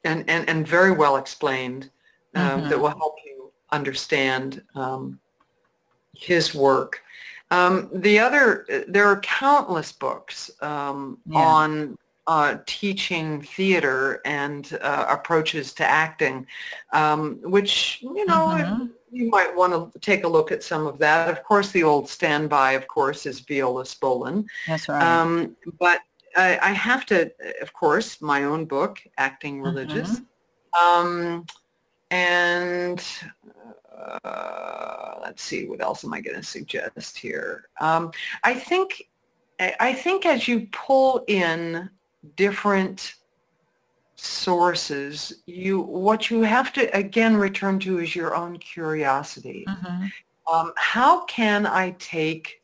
and, 0.06 0.30
and, 0.30 0.48
and 0.48 0.66
very 0.66 0.92
well 0.92 1.18
explained, 1.18 1.92
um, 2.36 2.62
Mhm. 2.62 2.70
that 2.70 2.80
will 2.80 2.90
help 2.98 3.16
you 3.26 3.52
understand 3.72 4.64
um, 4.76 5.20
his 6.14 6.56
work. 6.56 7.04
Um, 7.54 7.89
the 7.94 8.18
other, 8.20 8.66
there 8.88 9.06
are 9.06 9.20
countless 9.20 9.92
books 9.92 10.50
um, 10.62 11.20
Yeah. 11.26 11.39
on 11.39 11.98
uh, 12.26 12.58
teaching 12.66 13.42
theater 13.42 14.22
and 14.26 14.78
uh, 14.82 15.06
approaches 15.10 15.74
to 15.74 15.86
acting, 15.86 16.48
um, 16.94 17.39
which, 17.44 18.00
you 18.02 18.26
know, 18.26 18.48
Mhm. 18.58 18.92
you 19.12 19.30
might 19.30 19.54
want 19.54 19.72
to 19.74 20.00
take 20.00 20.24
a 20.24 20.28
look 20.28 20.52
at 20.52 20.63
some 20.63 20.88
of 20.88 20.98
that. 21.00 21.30
Of 21.30 21.44
course, 21.44 21.72
the 21.72 21.84
old 21.84 22.10
standby, 22.10 22.72
of 22.72 22.88
course, 22.88 23.26
is 23.26 23.42
Viola 23.42 23.84
Spolin. 23.84 24.46
That's 24.68 24.88
right. 24.88 25.04
Um, 25.04 25.56
but 25.80 26.00
I, 26.36 26.58
I, 26.70 26.72
have 26.72 27.06
to, 27.08 27.32
of 27.62 27.74
course, 27.74 28.22
my 28.22 28.46
own 28.46 28.66
book, 28.66 29.00
Acting 29.18 29.62
Religious. 29.62 30.22
Mm-hmm. 30.76 31.06
Um, 31.06 31.46
and 32.10 33.04
let's 35.24 35.42
see, 35.42 35.68
what 35.68 35.82
else 35.82 36.04
am 36.04 36.14
I 36.14 36.22
going 36.22 36.36
to 36.36 36.44
suggest 36.44 37.18
here? 37.18 37.70
Um, 37.80 38.12
I 38.44 38.54
think, 38.54 39.10
I 39.60 39.94
think 39.94 40.26
as 40.26 40.48
you 40.48 40.68
pull 40.72 41.24
in 41.28 41.90
different 42.36 43.16
sources, 44.16 45.42
you 45.46 45.82
what 45.82 46.30
you 46.30 46.42
have 46.42 46.72
to 46.74 46.96
again 46.96 47.36
return 47.36 47.80
to 47.80 48.00
is 48.00 48.16
your 48.16 48.36
own 48.36 48.58
curiosity. 48.58 49.66
Mm-hmm. 49.68 50.06
Um, 50.54 50.74
how 50.76 51.26
can 51.26 51.66
I 51.66 51.92
take 52.00 52.62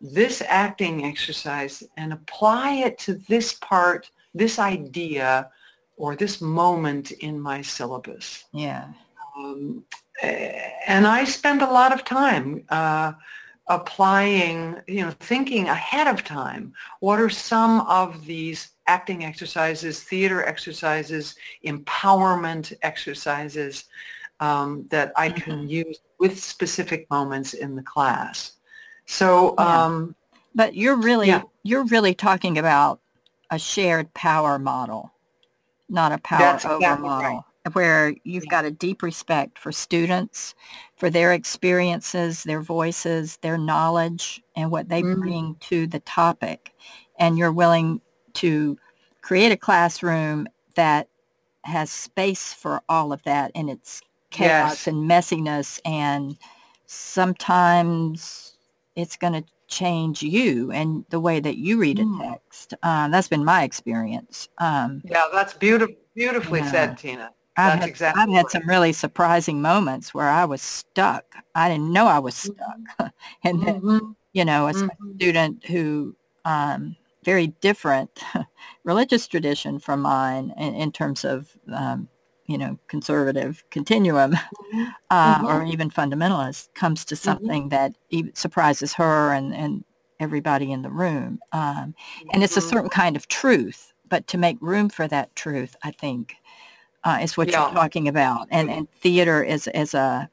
this 0.00 0.42
acting 0.46 1.04
exercise 1.04 1.82
and 1.96 2.12
apply 2.12 2.74
it 2.86 2.98
to 3.00 3.14
this 3.28 3.54
part, 3.54 4.10
this 4.34 4.58
idea, 4.58 5.50
or 5.96 6.16
this 6.16 6.40
moment 6.40 7.10
in 7.10 7.38
my 7.40 7.60
syllabus? 7.62 8.44
Yeah. 8.52 8.88
Um, 9.36 9.84
and 10.22 11.06
I 11.06 11.24
spend 11.24 11.62
a 11.62 11.70
lot 11.70 11.92
of 11.92 12.04
time 12.04 12.64
uh, 12.70 13.12
applying, 13.68 14.76
you 14.86 15.02
know, 15.04 15.12
thinking 15.20 15.68
ahead 15.68 16.06
of 16.06 16.24
time. 16.24 16.72
What 17.00 17.20
are 17.20 17.30
some 17.30 17.80
of 17.82 18.24
these 18.24 18.70
acting 18.86 19.24
exercises, 19.24 20.02
theater 20.02 20.44
exercises, 20.44 21.36
empowerment 21.64 22.72
exercises 22.82 23.84
um, 24.40 24.86
that 24.90 25.12
I 25.16 25.28
mm-hmm. 25.28 25.40
can 25.40 25.68
use 25.68 26.00
with 26.18 26.42
specific 26.42 27.08
moments 27.10 27.54
in 27.54 27.76
the 27.76 27.82
class. 27.82 28.52
So, 29.06 29.54
yeah. 29.58 29.84
um, 29.84 30.16
but 30.54 30.74
you're 30.74 30.96
really 30.96 31.28
yeah. 31.28 31.42
you're 31.62 31.84
really 31.84 32.14
talking 32.14 32.58
about 32.58 33.00
a 33.50 33.58
shared 33.58 34.12
power 34.14 34.58
model, 34.58 35.12
not 35.88 36.12
a 36.12 36.18
power 36.18 36.38
That's 36.38 36.64
over 36.64 36.76
exactly 36.76 37.08
model. 37.08 37.36
Right 37.36 37.44
where 37.74 38.14
you've 38.24 38.48
got 38.48 38.64
a 38.64 38.70
deep 38.70 39.02
respect 39.02 39.58
for 39.58 39.72
students, 39.72 40.54
for 40.96 41.10
their 41.10 41.32
experiences, 41.32 42.44
their 42.44 42.60
voices, 42.60 43.38
their 43.38 43.58
knowledge, 43.58 44.42
and 44.56 44.70
what 44.70 44.88
they 44.88 45.02
mm-hmm. 45.02 45.20
bring 45.20 45.56
to 45.60 45.86
the 45.86 46.00
topic. 46.00 46.74
And 47.18 47.38
you're 47.38 47.52
willing 47.52 48.00
to 48.34 48.78
create 49.22 49.52
a 49.52 49.56
classroom 49.56 50.46
that 50.74 51.08
has 51.64 51.90
space 51.90 52.52
for 52.52 52.82
all 52.88 53.12
of 53.12 53.22
that 53.24 53.50
and 53.54 53.68
its 53.68 54.00
chaos 54.30 54.86
yes. 54.86 54.86
and 54.86 55.10
messiness 55.10 55.80
and 55.84 56.36
sometimes 56.86 58.56
it's 58.96 59.16
going 59.16 59.32
to 59.32 59.44
change 59.68 60.22
you 60.22 60.72
and 60.72 61.04
the 61.10 61.20
way 61.20 61.38
that 61.38 61.58
you 61.58 61.78
read 61.78 61.98
a 61.98 62.02
mm. 62.02 62.20
text. 62.20 62.74
Um, 62.82 63.10
that's 63.10 63.28
been 63.28 63.44
my 63.44 63.62
experience. 63.62 64.48
Um, 64.58 65.02
yeah, 65.04 65.26
that's 65.32 65.52
beautiful, 65.54 65.94
beautifully 66.14 66.60
yeah. 66.60 66.70
said, 66.70 66.98
Tina. 66.98 67.30
I've 67.58 67.72
That's 67.72 67.80
had, 67.80 67.88
exactly 67.88 68.22
I've 68.22 68.30
had 68.30 68.50
some 68.50 68.68
really 68.68 68.92
surprising 68.92 69.60
moments 69.60 70.14
where 70.14 70.28
I 70.28 70.44
was 70.44 70.62
stuck. 70.62 71.34
I 71.56 71.68
didn't 71.68 71.92
know 71.92 72.06
I 72.06 72.20
was 72.20 72.36
stuck. 72.36 72.78
and 73.44 73.62
then, 73.62 73.80
mm-hmm. 73.80 74.12
you 74.32 74.44
know, 74.44 74.68
as 74.68 74.76
mm-hmm. 74.76 75.10
a 75.10 75.14
student 75.16 75.66
who 75.66 76.14
um, 76.44 76.94
very 77.24 77.48
different 77.60 78.22
religious 78.84 79.26
tradition 79.26 79.80
from 79.80 80.02
mine 80.02 80.54
in, 80.56 80.74
in 80.76 80.92
terms 80.92 81.24
of, 81.24 81.58
um, 81.74 82.08
you 82.46 82.56
know, 82.56 82.78
conservative 82.86 83.64
continuum 83.70 84.34
mm-hmm. 84.34 84.84
uh, 85.10 85.40
or 85.44 85.60
mm-hmm. 85.60 85.72
even 85.72 85.90
fundamentalist 85.90 86.72
comes 86.74 87.04
to 87.06 87.16
mm-hmm. 87.16 87.22
something 87.22 87.68
that 87.70 87.92
surprises 88.34 88.94
her 88.94 89.32
and, 89.32 89.52
and 89.52 89.84
everybody 90.20 90.70
in 90.70 90.82
the 90.82 90.90
room. 90.90 91.40
Um, 91.50 91.92
and 92.32 92.44
it's 92.44 92.56
a 92.56 92.60
mm-hmm. 92.60 92.68
certain 92.68 92.90
kind 92.90 93.16
of 93.16 93.26
truth. 93.26 93.92
But 94.08 94.28
to 94.28 94.38
make 94.38 94.56
room 94.60 94.88
for 94.88 95.06
that 95.08 95.34
truth, 95.36 95.76
I 95.82 95.90
think 95.90 96.36
uh, 97.04 97.18
is 97.22 97.36
what 97.36 97.50
yeah. 97.50 97.64
you're 97.64 97.74
talking 97.74 98.08
about, 98.08 98.48
and 98.50 98.70
and 98.70 98.90
theater 99.00 99.42
is 99.42 99.68
is 99.74 99.94
a 99.94 100.28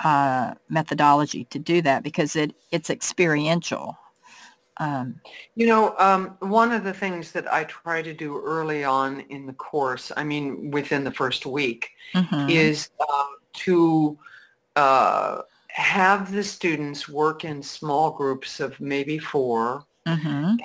uh, 0.00 0.54
methodology 0.68 1.44
to 1.46 1.58
do 1.58 1.82
that 1.82 2.02
because 2.02 2.36
it 2.36 2.54
it's 2.70 2.90
experiential. 2.90 3.96
Um, 4.78 5.20
you 5.54 5.66
know, 5.66 5.94
um, 5.98 6.36
one 6.40 6.72
of 6.72 6.82
the 6.82 6.94
things 6.94 7.32
that 7.32 7.52
I 7.52 7.64
try 7.64 8.02
to 8.02 8.14
do 8.14 8.40
early 8.42 8.84
on 8.84 9.20
in 9.28 9.46
the 9.46 9.52
course, 9.52 10.10
I 10.16 10.24
mean, 10.24 10.70
within 10.70 11.04
the 11.04 11.10
first 11.10 11.44
week, 11.44 11.90
mm-hmm. 12.14 12.48
is 12.48 12.88
um, 13.00 13.36
to 13.52 14.18
uh, 14.74 15.42
have 15.68 16.32
the 16.32 16.42
students 16.42 17.08
work 17.08 17.44
in 17.44 17.62
small 17.62 18.10
groups 18.10 18.60
of 18.60 18.80
maybe 18.80 19.18
4 19.18 19.84
mm-hmm. 20.06 20.28
and 20.28 20.58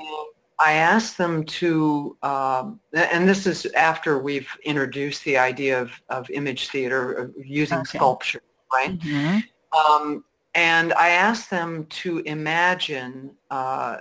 I 0.59 0.73
asked 0.73 1.17
them 1.17 1.43
to, 1.43 2.17
um, 2.23 2.79
and 2.93 3.29
this 3.29 3.45
is 3.45 3.65
after 3.67 4.17
we've 4.17 4.49
introduced 4.63 5.23
the 5.23 5.37
idea 5.37 5.79
of, 5.79 5.91
of 6.09 6.29
image 6.31 6.69
theater, 6.69 7.31
using 7.37 7.79
okay. 7.79 7.97
sculpture, 7.97 8.41
right? 8.73 8.97
Mm-hmm. 8.99 9.39
Um, 9.77 10.23
and 10.55 10.93
I 10.93 11.09
asked 11.09 11.51
them 11.51 11.85
to 11.85 12.19
imagine 12.19 13.31
uh, 13.51 13.97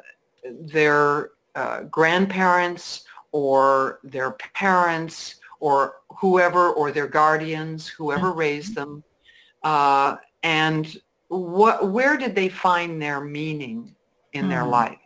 their 0.61 1.33
uh, 1.55 1.83
grandparents 1.83 3.05
or 3.33 4.01
their 4.03 4.31
parents 4.31 5.37
or 5.61 5.97
whoever 6.09 6.71
or 6.71 6.91
their 6.91 7.09
guardians, 7.09 7.87
whoever 7.87 8.29
mm-hmm. 8.29 8.39
raised 8.39 8.75
them, 8.75 9.05
uh, 9.63 10.17
and 10.43 10.97
what, 11.29 11.91
where 11.91 12.17
did 12.17 12.35
they 12.35 12.49
find 12.49 13.03
their 13.03 13.21
meaning 13.21 13.95
in 14.33 14.43
mm-hmm. 14.43 14.51
their 14.51 14.65
life? 14.65 14.99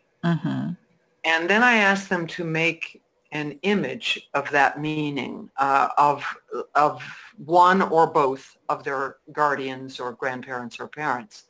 And 1.31 1.49
then 1.49 1.63
I 1.63 1.77
asked 1.77 2.09
them 2.09 2.27
to 2.37 2.45
make 2.45 3.03
an 3.33 3.59
image 3.63 4.29
of 4.35 4.51
that 4.51 4.81
meaning 4.81 5.51
uh, 5.57 5.89
of 5.97 6.25
of 6.75 7.03
one 7.45 7.81
or 7.83 8.07
both 8.09 8.57
of 8.69 8.83
their 8.83 9.17
guardians 9.33 10.01
or 10.01 10.13
grandparents 10.13 10.81
or 10.81 10.89
parents. 10.89 11.45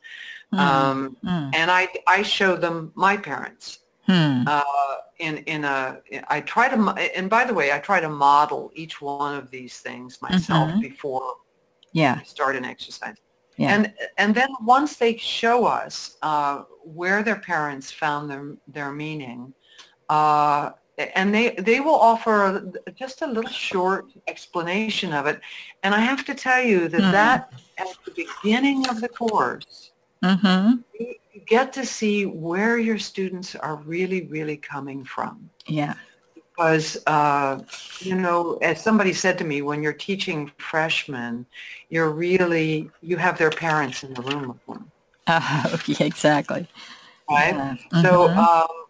Mm. 0.53 0.59
Um, 0.59 1.17
mm. 1.23 1.55
And 1.55 1.71
I 1.71 1.89
I 2.07 2.21
show 2.21 2.55
them 2.55 2.91
my 2.95 3.17
parents. 3.17 3.79
Hmm. 4.07 4.43
Uh, 4.47 4.95
in 5.19 5.37
in 5.53 5.63
a 5.63 5.99
I 6.27 6.41
try 6.41 6.67
to 6.69 6.77
and 7.15 7.29
by 7.29 7.43
the 7.45 7.53
way 7.53 7.71
I 7.71 7.79
try 7.79 7.99
to 8.01 8.09
model 8.09 8.71
each 8.73 8.99
one 8.99 9.35
of 9.35 9.51
these 9.51 9.77
things 9.77 10.19
myself 10.21 10.69
mm-hmm. 10.69 10.79
before 10.79 11.35
yeah 11.93 12.17
I 12.19 12.23
start 12.23 12.55
an 12.55 12.65
exercise. 12.65 13.17
Yeah. 13.57 13.75
And 13.75 13.93
and 14.17 14.33
then 14.33 14.49
once 14.61 14.95
they 14.95 15.17
show 15.17 15.65
us 15.65 16.17
uh, 16.23 16.63
where 16.83 17.21
their 17.21 17.39
parents 17.39 17.91
found 17.91 18.29
their 18.29 18.55
their 18.67 18.91
meaning, 18.91 19.53
uh, 20.11 20.73
and 21.15 21.33
they, 21.33 21.51
they 21.51 21.79
will 21.79 21.95
offer 21.95 22.69
just 22.95 23.21
a 23.21 23.27
little 23.27 23.49
short 23.49 24.07
explanation 24.27 25.13
of 25.13 25.25
it. 25.25 25.39
And 25.83 25.95
I 25.95 25.99
have 25.99 26.25
to 26.25 26.35
tell 26.35 26.61
you 26.61 26.89
that 26.89 27.01
mm-hmm. 27.01 27.11
that 27.11 27.53
at 27.77 27.87
the 28.05 28.11
beginning 28.11 28.87
of 28.89 28.99
the 28.99 29.07
course, 29.07 29.91
mm-hmm. 30.21 30.81
you 30.99 31.15
get 31.47 31.71
to 31.73 31.85
see 31.85 32.25
where 32.25 32.77
your 32.77 32.99
students 32.99 33.55
are 33.55 33.77
really, 33.77 34.25
really 34.27 34.57
coming 34.57 35.05
from. 35.05 35.49
Yeah. 35.65 35.93
Because, 36.35 37.01
uh, 37.07 37.61
you 37.99 38.15
know, 38.15 38.57
as 38.61 38.83
somebody 38.83 39.13
said 39.13 39.37
to 39.37 39.45
me, 39.45 39.61
when 39.61 39.81
you're 39.81 39.93
teaching 39.93 40.51
freshmen, 40.57 41.45
you're 41.89 42.11
really, 42.11 42.91
you 43.01 43.15
have 43.15 43.37
their 43.37 43.49
parents 43.49 44.03
in 44.03 44.13
the 44.13 44.21
room 44.21 44.49
with 44.49 44.65
them. 44.65 44.91
Uh, 45.25 45.77
yeah, 45.85 46.05
exactly. 46.05 46.67
Right? 47.29 47.55
Yeah. 47.55 47.75
Mm-hmm. 47.93 48.01
So, 48.01 48.27
um, 48.27 48.80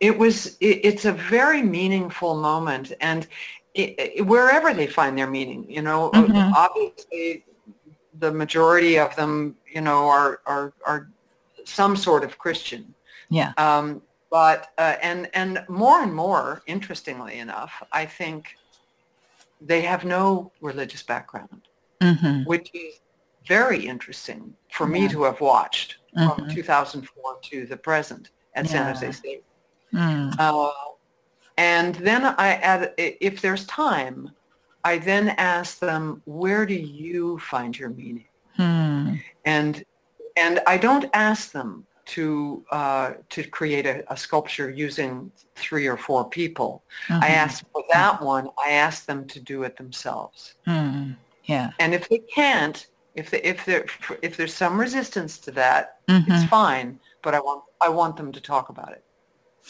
it 0.00 0.16
was 0.16 0.56
it, 0.60 0.80
it's 0.82 1.04
a 1.04 1.12
very 1.12 1.62
meaningful 1.62 2.34
moment 2.34 2.92
and 3.00 3.26
it, 3.74 3.94
it, 3.98 4.26
wherever 4.26 4.74
they 4.74 4.86
find 4.86 5.16
their 5.16 5.30
meaning 5.30 5.64
you 5.68 5.82
know 5.82 6.10
mm-hmm. 6.10 6.52
obviously 6.56 7.44
the 8.18 8.32
majority 8.32 8.98
of 8.98 9.14
them 9.16 9.54
you 9.72 9.80
know 9.80 10.08
are 10.08 10.40
are 10.46 10.72
are 10.86 11.08
some 11.64 11.94
sort 11.94 12.24
of 12.24 12.38
christian 12.38 12.94
yeah 13.28 13.52
um, 13.58 14.02
but 14.30 14.68
uh, 14.78 14.96
and 15.02 15.28
and 15.34 15.64
more 15.68 16.02
and 16.02 16.12
more 16.12 16.62
interestingly 16.66 17.38
enough 17.38 17.82
i 17.92 18.04
think 18.04 18.56
they 19.60 19.82
have 19.82 20.04
no 20.04 20.50
religious 20.60 21.02
background 21.02 21.68
mm-hmm. 22.00 22.42
which 22.44 22.70
is 22.74 22.94
very 23.46 23.86
interesting 23.86 24.54
for 24.70 24.86
yeah. 24.86 24.92
me 24.92 25.08
to 25.08 25.22
have 25.22 25.40
watched 25.40 25.96
mm-hmm. 26.16 26.46
from 26.46 26.50
2004 26.50 27.38
to 27.42 27.66
the 27.66 27.76
present 27.76 28.30
at 28.54 28.64
yeah. 28.64 28.70
san 28.70 28.94
jose 28.94 29.12
state 29.12 29.44
Mm. 29.92 30.34
Uh, 30.38 30.70
and 31.56 31.94
then 31.96 32.24
I 32.24 32.54
add, 32.54 32.94
if 32.96 33.40
there's 33.40 33.66
time, 33.66 34.30
I 34.84 34.98
then 34.98 35.30
ask 35.30 35.78
them, 35.78 36.22
where 36.24 36.64
do 36.64 36.74
you 36.74 37.38
find 37.38 37.78
your 37.78 37.90
meaning? 37.90 38.26
Mm. 38.58 39.22
And 39.44 39.84
and 40.36 40.60
I 40.66 40.76
don't 40.78 41.06
ask 41.12 41.52
them 41.52 41.86
to 42.06 42.64
uh, 42.72 43.12
to 43.28 43.44
create 43.44 43.86
a, 43.86 44.12
a, 44.12 44.16
sculpture 44.16 44.70
using 44.70 45.30
three 45.54 45.86
or 45.86 45.96
four 45.96 46.28
people. 46.28 46.82
Mm-hmm. 47.08 47.22
I 47.22 47.28
ask 47.28 47.64
for 47.72 47.84
that 47.92 48.20
one. 48.22 48.48
I 48.64 48.70
ask 48.72 49.06
them 49.06 49.26
to 49.28 49.40
do 49.40 49.62
it 49.62 49.76
themselves. 49.76 50.54
Mm. 50.66 51.16
Yeah. 51.44 51.70
And 51.78 51.94
if 51.94 52.08
they 52.08 52.18
can't, 52.18 52.86
if 53.14 53.30
they, 53.30 53.40
if 53.42 53.64
there 53.64 53.86
if 54.22 54.36
there's 54.36 54.54
some 54.54 54.78
resistance 54.78 55.38
to 55.38 55.50
that, 55.52 55.98
mm-hmm. 56.08 56.32
it's 56.32 56.44
fine. 56.46 56.98
But 57.22 57.34
I 57.34 57.40
want 57.40 57.64
I 57.80 57.88
want 57.88 58.16
them 58.16 58.32
to 58.32 58.40
talk 58.40 58.70
about 58.70 58.92
it. 58.92 59.04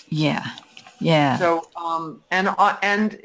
Yeah. 0.09 0.45
Yeah. 1.01 1.39
So 1.39 1.63
um, 1.77 2.23
and 2.31 2.49
uh, 2.49 2.77
and 2.83 3.19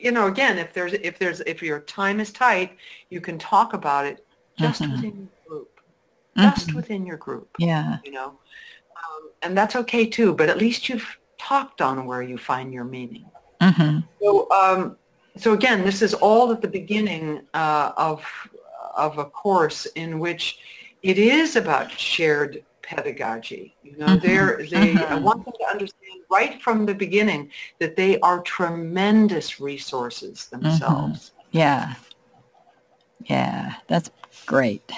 you 0.00 0.12
know 0.12 0.26
again 0.26 0.58
if 0.58 0.72
there's 0.72 0.92
if 0.94 1.18
there's 1.18 1.40
if 1.40 1.62
your 1.62 1.80
time 1.80 2.20
is 2.20 2.32
tight, 2.32 2.76
you 3.10 3.20
can 3.20 3.38
talk 3.38 3.74
about 3.74 4.06
it 4.06 4.24
just 4.58 4.82
Mhm. 4.82 4.92
within 4.92 5.16
your 5.18 5.28
group, 5.46 5.80
just 6.36 6.68
Mhm. 6.68 6.74
within 6.74 7.06
your 7.06 7.16
group. 7.16 7.48
Yeah. 7.58 7.98
You 8.04 8.12
know, 8.12 8.28
um, 8.28 9.30
and 9.42 9.56
that's 9.56 9.76
okay 9.76 10.06
too. 10.06 10.34
But 10.34 10.48
at 10.48 10.58
least 10.58 10.88
you've 10.88 11.18
talked 11.38 11.80
on 11.80 12.06
where 12.06 12.22
you 12.22 12.38
find 12.38 12.72
your 12.72 12.84
meaning. 12.84 13.26
hmm 13.60 13.98
So, 14.20 14.50
um, 14.50 14.96
so 15.36 15.52
again, 15.52 15.84
this 15.84 16.02
is 16.02 16.14
all 16.14 16.50
at 16.52 16.60
the 16.62 16.68
beginning 16.68 17.46
uh, 17.54 17.92
of 17.96 18.24
of 18.96 19.18
a 19.18 19.24
course 19.26 19.86
in 19.94 20.18
which 20.18 20.58
it 21.02 21.18
is 21.18 21.54
about 21.54 21.92
shared 21.92 22.64
pedagogy. 22.88 23.76
You 23.82 23.96
know, 23.98 24.16
Mhm, 24.16 24.22
they're, 24.22 24.66
they 24.70 24.96
I 24.96 25.16
mhm. 25.16 25.22
want 25.22 25.44
them 25.44 25.54
to 25.60 25.66
understand 25.70 26.20
right 26.30 26.60
from 26.62 26.86
the 26.86 26.94
beginning 26.94 27.50
that 27.80 27.96
they 27.96 28.18
are 28.20 28.40
tremendous 28.42 29.60
resources 29.60 30.46
themselves. 30.46 31.32
Yeah. 31.50 31.94
Yeah. 33.24 33.74
That's 33.88 34.10
great. 34.46 34.90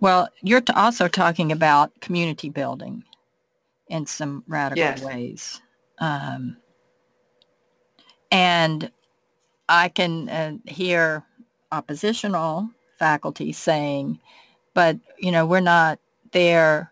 Well, 0.00 0.28
you're 0.42 0.60
t- 0.60 0.72
also 0.74 1.06
talking 1.08 1.52
about 1.52 2.00
community 2.00 2.50
building 2.50 3.04
in 3.88 4.06
some 4.06 4.42
radical 4.48 4.80
Yes. 4.80 5.02
ways. 5.04 5.60
Um, 5.98 6.56
and 8.32 8.90
I 9.68 9.88
can 9.88 10.28
uh, 10.28 10.52
hear 10.66 11.22
oppositional 11.70 12.70
faculty 12.98 13.52
saying, 13.52 14.18
but, 14.74 14.98
you 15.18 15.30
know, 15.30 15.46
we're 15.46 15.60
not 15.60 15.98
there 16.34 16.90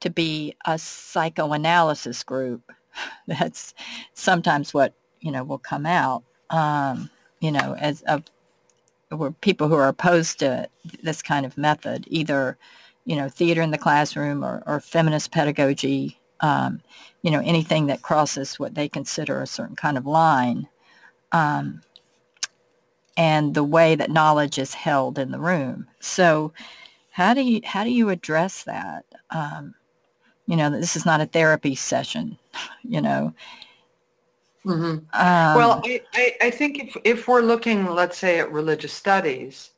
to 0.00 0.10
be 0.10 0.54
a 0.66 0.78
psychoanalysis 0.78 2.22
group. 2.24 2.70
That's 3.26 3.74
sometimes 4.14 4.74
what, 4.74 4.94
you 5.20 5.32
know, 5.32 5.44
will 5.44 5.58
come 5.58 5.86
out, 5.86 6.24
um, 6.50 7.08
you 7.40 7.52
know, 7.52 7.76
as 7.78 8.02
of 8.02 8.24
were 9.10 9.32
people 9.32 9.68
who 9.68 9.74
are 9.74 9.88
opposed 9.88 10.38
to 10.40 10.68
this 11.02 11.22
kind 11.22 11.46
of 11.46 11.58
method, 11.58 12.04
either, 12.08 12.58
you 13.04 13.16
know, 13.16 13.28
theater 13.28 13.62
in 13.62 13.70
the 13.70 13.78
classroom 13.78 14.44
or, 14.44 14.62
or 14.66 14.80
feminist 14.80 15.32
pedagogy, 15.32 16.20
um, 16.40 16.80
you 17.22 17.30
know, 17.30 17.40
anything 17.40 17.86
that 17.86 18.02
crosses 18.02 18.58
what 18.58 18.74
they 18.74 18.88
consider 18.88 19.40
a 19.40 19.46
certain 19.46 19.76
kind 19.76 19.98
of 19.98 20.06
line. 20.06 20.68
Um, 21.32 21.82
and 23.16 23.54
the 23.54 23.64
way 23.64 23.96
that 23.96 24.10
knowledge 24.10 24.58
is 24.58 24.74
held 24.74 25.18
in 25.18 25.30
the 25.30 25.40
room. 25.40 25.86
So 26.00 26.52
how 27.10 27.34
do 27.34 27.42
you, 27.42 27.60
how 27.64 27.84
do 27.84 27.90
you 27.90 28.08
address 28.08 28.64
that? 28.64 29.04
Um, 29.30 29.74
you 30.46 30.56
know, 30.56 30.70
this 30.70 30.96
is 30.96 31.06
not 31.06 31.20
a 31.20 31.26
therapy 31.26 31.74
session, 31.74 32.38
you 32.82 33.00
know. 33.00 33.34
hmm 34.64 34.72
Um, 34.80 35.04
well, 35.12 35.80
I, 35.84 36.02
I, 36.14 36.36
I 36.42 36.50
think 36.50 36.78
if, 36.78 36.96
if 37.04 37.28
we're 37.28 37.42
looking, 37.42 37.86
let's 37.86 38.18
say, 38.18 38.40
at 38.40 38.50
religious 38.52 38.92
studies, 38.92 39.70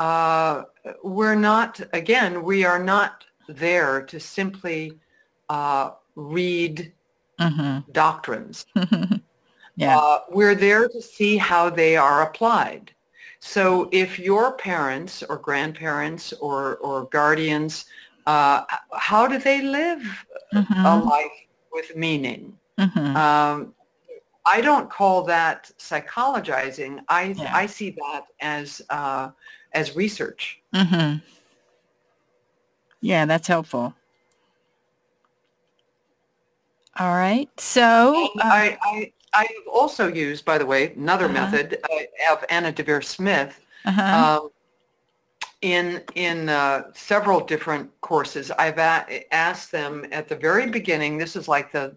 uh, 0.00 0.64
we're 1.02 1.34
not, 1.34 1.80
again, 1.92 2.42
we 2.42 2.64
are 2.64 2.82
not 2.82 3.24
there 3.48 4.02
to 4.02 4.18
simply 4.18 4.98
uh, 5.48 5.90
read 6.16 6.92
mhm. 7.40 7.84
doctrines. 7.92 8.66
yeah. 9.76 9.98
Uh, 9.98 10.20
we're 10.30 10.54
there 10.54 10.88
to 10.88 11.02
see 11.02 11.36
how 11.36 11.70
they 11.70 11.96
are 11.96 12.22
applied. 12.22 12.92
So 13.44 13.88
if 13.90 14.20
your 14.20 14.52
parents 14.56 15.24
or 15.24 15.36
grandparents 15.36 16.32
or, 16.34 16.76
or 16.76 17.06
guardians, 17.06 17.86
uh, 18.24 18.62
how 18.94 19.26
do 19.26 19.36
they 19.36 19.60
live 19.62 20.00
a 20.52 20.58
Mhm. 20.62 21.04
life 21.04 21.38
with 21.72 21.96
meaning? 21.96 22.56
Mhm. 22.78 23.16
Um, 23.16 23.74
I 24.46 24.60
don't 24.60 24.88
call 24.88 25.24
that 25.24 25.72
psychologizing. 25.76 27.02
I, 27.08 27.34
Yeah. 27.36 27.50
I 27.52 27.66
see 27.66 27.90
that 27.90 28.26
as, 28.40 28.80
uh, 28.90 29.30
as 29.72 29.96
research. 29.96 30.60
hmm 30.72 31.16
Yeah, 33.00 33.26
that's 33.26 33.48
helpful. 33.48 33.92
All 36.96 37.14
right. 37.16 37.48
So, 37.58 38.30
uh, 38.38 38.44
I, 38.44 38.78
I, 38.80 39.12
I've 39.32 39.66
also 39.72 40.08
used, 40.08 40.44
by 40.44 40.58
the 40.58 40.66
way, 40.66 40.92
another 40.94 41.24
Uh-huh. 41.26 41.34
method 41.34 41.78
uh, 41.90 42.32
of 42.32 42.44
Anna 42.50 42.72
Deavere 42.72 43.04
Smith 43.04 43.60
uh-huh. 43.84 44.40
um, 44.42 44.50
in 45.62 46.02
in 46.14 46.48
uh, 46.48 46.82
several 46.94 47.40
different 47.40 47.88
courses. 48.00 48.50
I've 48.50 48.78
a- 48.78 49.26
asked 49.32 49.70
them 49.72 50.04
at 50.12 50.28
the 50.28 50.36
very 50.36 50.66
beginning. 50.66 51.18
This 51.18 51.36
is 51.36 51.48
like 51.48 51.72
the 51.72 51.96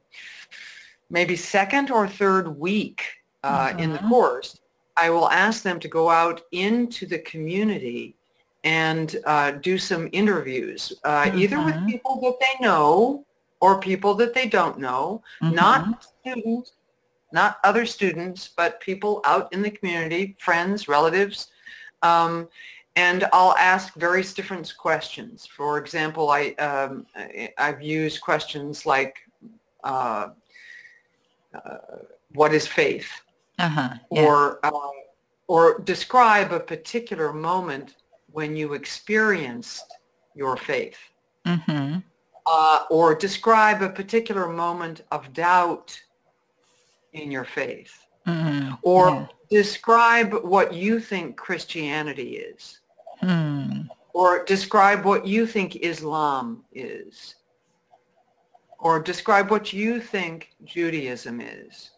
maybe 1.10 1.36
second 1.36 1.91
or 1.91 2.08
third 2.08 2.58
week 2.58 3.04
uh, 3.43 3.74
in 3.78 3.91
the 3.93 4.00
course. 4.00 4.60
I 4.98 5.10
will 5.10 5.30
ask 5.30 5.62
them 5.62 5.80
to 5.82 5.88
go 5.88 6.10
out 6.10 6.41
into 6.52 7.06
the 7.06 7.19
community 7.19 8.15
and 8.63 9.15
uh, 9.26 9.52
do 9.52 9.78
some 9.78 10.10
interviews, 10.12 10.93
uh, 11.04 11.30
either 11.36 11.62
with 11.62 11.76
Mhm. 11.76 11.88
people 11.88 12.15
that 12.21 12.38
they 12.39 12.65
know 12.65 13.26
or 13.60 13.80
people 13.80 14.15
that 14.15 14.34
they 14.34 14.48
don't 14.48 14.78
know, 14.80 15.21
not 15.41 16.04
students, 16.21 16.74
not 17.36 17.60
other 17.65 17.86
students, 17.86 18.50
but 18.56 18.80
people 18.80 19.21
out 19.26 19.52
in 19.54 19.62
the 19.62 19.69
community, 19.69 20.36
friends, 20.39 20.88
relatives. 20.88 21.38
Um, 22.02 22.48
and 22.95 23.19
I'll 23.34 23.58
ask 23.74 23.93
various 24.08 24.34
different 24.34 24.74
questions. 24.78 25.45
For 25.45 25.78
example, 25.78 26.26
I, 26.30 26.41
um, 26.69 27.06
I- 27.13 27.54
I've 27.58 27.82
used 27.82 28.21
questions 28.21 28.86
like, 28.86 29.15
uh, 29.84 30.28
uh, 31.54 31.78
what 32.39 32.52
is 32.54 32.65
faith? 32.67 33.10
uh-huh. 33.60 33.93
Yeah. 34.12 34.26
Or, 34.26 34.60
uh, 34.65 34.95
or 35.48 35.63
describe 35.93 36.50
a 36.52 36.60
particular 36.60 37.30
moment 37.32 37.95
when 38.38 38.56
you 38.60 38.74
experienced 38.82 39.88
your 40.41 40.56
faith. 40.58 41.00
hmm 41.45 41.98
Uh, 42.48 42.80
or 42.98 43.15
describe 43.28 43.80
a 43.82 43.89
particular 44.02 44.45
moment 44.65 44.98
of 45.15 45.21
doubt 45.34 45.88
in 47.15 47.32
your 47.32 47.45
faith. 47.45 47.93
hmm 48.25 48.73
Or 48.82 49.10
Yeah. 49.10 49.28
describe 49.49 50.34
what 50.43 50.73
you 50.73 50.99
think 50.99 51.38
Christianity 51.38 52.38
is. 52.38 52.80
Hmm. 53.19 53.82
Or 54.13 54.43
describe 54.43 55.04
what 55.06 55.25
you 55.28 55.45
think 55.47 55.75
Islam 55.78 56.65
is. 56.71 57.36
Or 58.80 58.99
describe 58.99 59.49
what 59.49 59.73
you 59.73 59.99
think 59.99 60.49
Judaism 60.63 61.41
is. 61.41 61.91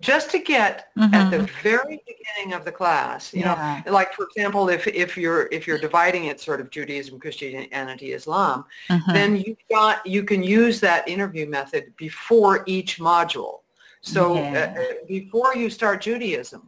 Just 0.00 0.30
to 0.30 0.38
get 0.38 0.90
at 1.12 1.30
the 1.30 1.42
very 1.62 2.00
beginning 2.06 2.54
of 2.54 2.64
the 2.64 2.70
class, 2.70 3.32
you 3.34 3.40
Yeah. 3.40 3.82
know, 3.84 3.92
like 3.92 4.12
for 4.14 4.26
example, 4.26 4.68
if, 4.68 4.86
if 4.86 5.16
you're 5.16 5.48
if 5.50 5.66
you're 5.66 5.78
dividing 5.88 6.26
it 6.26 6.40
sort 6.40 6.60
of 6.60 6.70
Judaism, 6.70 7.18
Christianity, 7.18 8.12
Islam, 8.12 8.64
Mhm. 8.88 9.12
then 9.12 9.36
you 9.36 9.56
got 9.68 10.06
you 10.06 10.22
can 10.22 10.42
use 10.44 10.78
that 10.80 11.08
interview 11.08 11.46
method 11.48 11.96
before 11.96 12.62
each 12.66 13.00
module. 13.00 13.62
So 14.02 14.36
uh, 14.36 14.38
Yeah. 14.38 14.74
uh, 14.78 15.06
before 15.06 15.54
you 15.56 15.70
start 15.70 16.00
Judaism, 16.02 16.62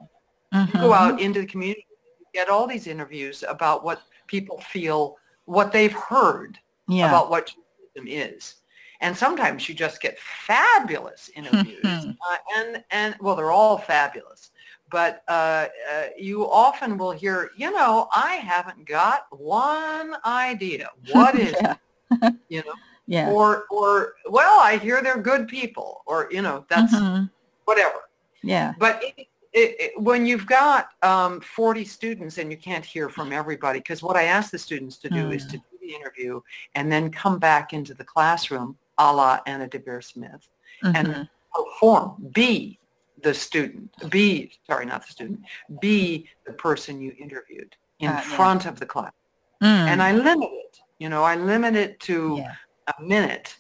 you 0.66 0.74
Mhm. 0.74 0.80
go 0.80 0.92
out 0.92 1.20
into 1.20 1.40
the 1.40 1.46
community, 1.46 1.86
get 2.34 2.48
all 2.48 2.66
these 2.66 2.86
interviews 2.86 3.42
about 3.46 3.84
what 3.84 4.02
people 4.26 4.60
feel, 4.60 5.16
what 5.44 5.72
they've 5.72 5.92
heard 5.92 6.58
Yeah. 6.88 7.06
about 7.06 7.30
what 7.30 7.52
Judaism 7.94 8.06
is. 8.08 8.56
And 9.00 9.16
sometimes 9.16 9.68
you 9.68 9.74
just 9.74 10.00
get 10.02 10.18
fabulous 10.18 11.30
interviews, 11.34 11.86
uh, 11.86 12.36
and 12.56 12.84
and 12.90 13.16
well, 13.20 13.34
they're 13.34 13.50
all 13.50 13.78
fabulous. 13.78 14.50
But 14.90 15.22
uh, 15.28 15.68
uh, 15.90 16.06
you 16.18 16.50
often 16.50 16.98
will 16.98 17.12
hear, 17.12 17.50
you 17.56 17.70
know, 17.70 18.08
I 18.12 18.34
haven't 18.34 18.84
got 18.86 19.22
one 19.30 20.16
idea. 20.24 20.90
What 21.08 21.34
is 21.36 21.52
it? 21.60 21.78
yeah. 22.20 22.30
You 22.48 22.62
know, 22.66 22.74
Yeah. 23.10 23.28
or 23.30 23.64
or 23.72 24.14
well, 24.28 24.60
I 24.60 24.76
hear 24.76 25.02
they're 25.02 25.20
good 25.20 25.48
people, 25.48 26.02
or 26.06 26.28
you 26.30 26.42
know, 26.42 26.64
that's 26.68 26.94
Mhm. 26.94 27.28
whatever. 27.64 28.02
Yeah. 28.42 28.72
But 28.78 29.02
it, 29.02 29.26
it, 29.52 29.70
it, 29.80 29.92
when 30.00 30.26
you've 30.26 30.46
got 30.46 30.90
um, 31.02 31.40
40 31.40 31.84
students 31.84 32.38
and 32.38 32.52
you 32.52 32.56
can't 32.56 32.84
hear 32.84 33.08
from 33.08 33.32
everybody, 33.32 33.80
because 33.80 34.00
what 34.00 34.16
I 34.16 34.24
ask 34.36 34.52
the 34.52 34.58
students 34.60 34.96
to 34.98 35.08
do 35.10 35.32
is 35.32 35.44
to 35.46 35.56
do 35.58 35.62
the 35.82 35.92
interview 35.92 36.40
and 36.76 36.90
then 36.90 37.10
come 37.10 37.40
back 37.40 37.72
into 37.72 37.94
the 37.94 38.04
classroom, 38.04 38.76
a 38.98 39.12
la 39.12 39.40
Anna 39.44 39.66
Deavere 39.66 40.04
Smith, 40.04 40.48
Mhm. 40.84 40.94
and 40.94 41.28
perform, 41.52 42.28
be 42.32 42.78
the 43.24 43.34
student, 43.34 43.90
be, 44.08 44.52
sorry, 44.68 44.86
not 44.86 45.04
the 45.04 45.10
student, 45.12 45.40
be 45.80 46.28
the 46.46 46.52
person 46.52 47.00
you 47.00 47.12
interviewed 47.18 47.74
in 47.98 48.08
Uh, 48.08 48.12
yeah. 48.12 48.20
front 48.36 48.66
of 48.66 48.78
the 48.78 48.86
class. 48.86 49.12
Mm. 49.60 49.66
And 49.90 50.00
I 50.00 50.12
limit 50.12 50.48
it, 50.52 50.78
you 51.00 51.08
know, 51.08 51.24
I 51.24 51.34
limit 51.34 51.74
it 51.74 51.98
to 52.08 52.36
yeah. 52.38 52.54
A 52.98 53.02
minute. 53.02 53.56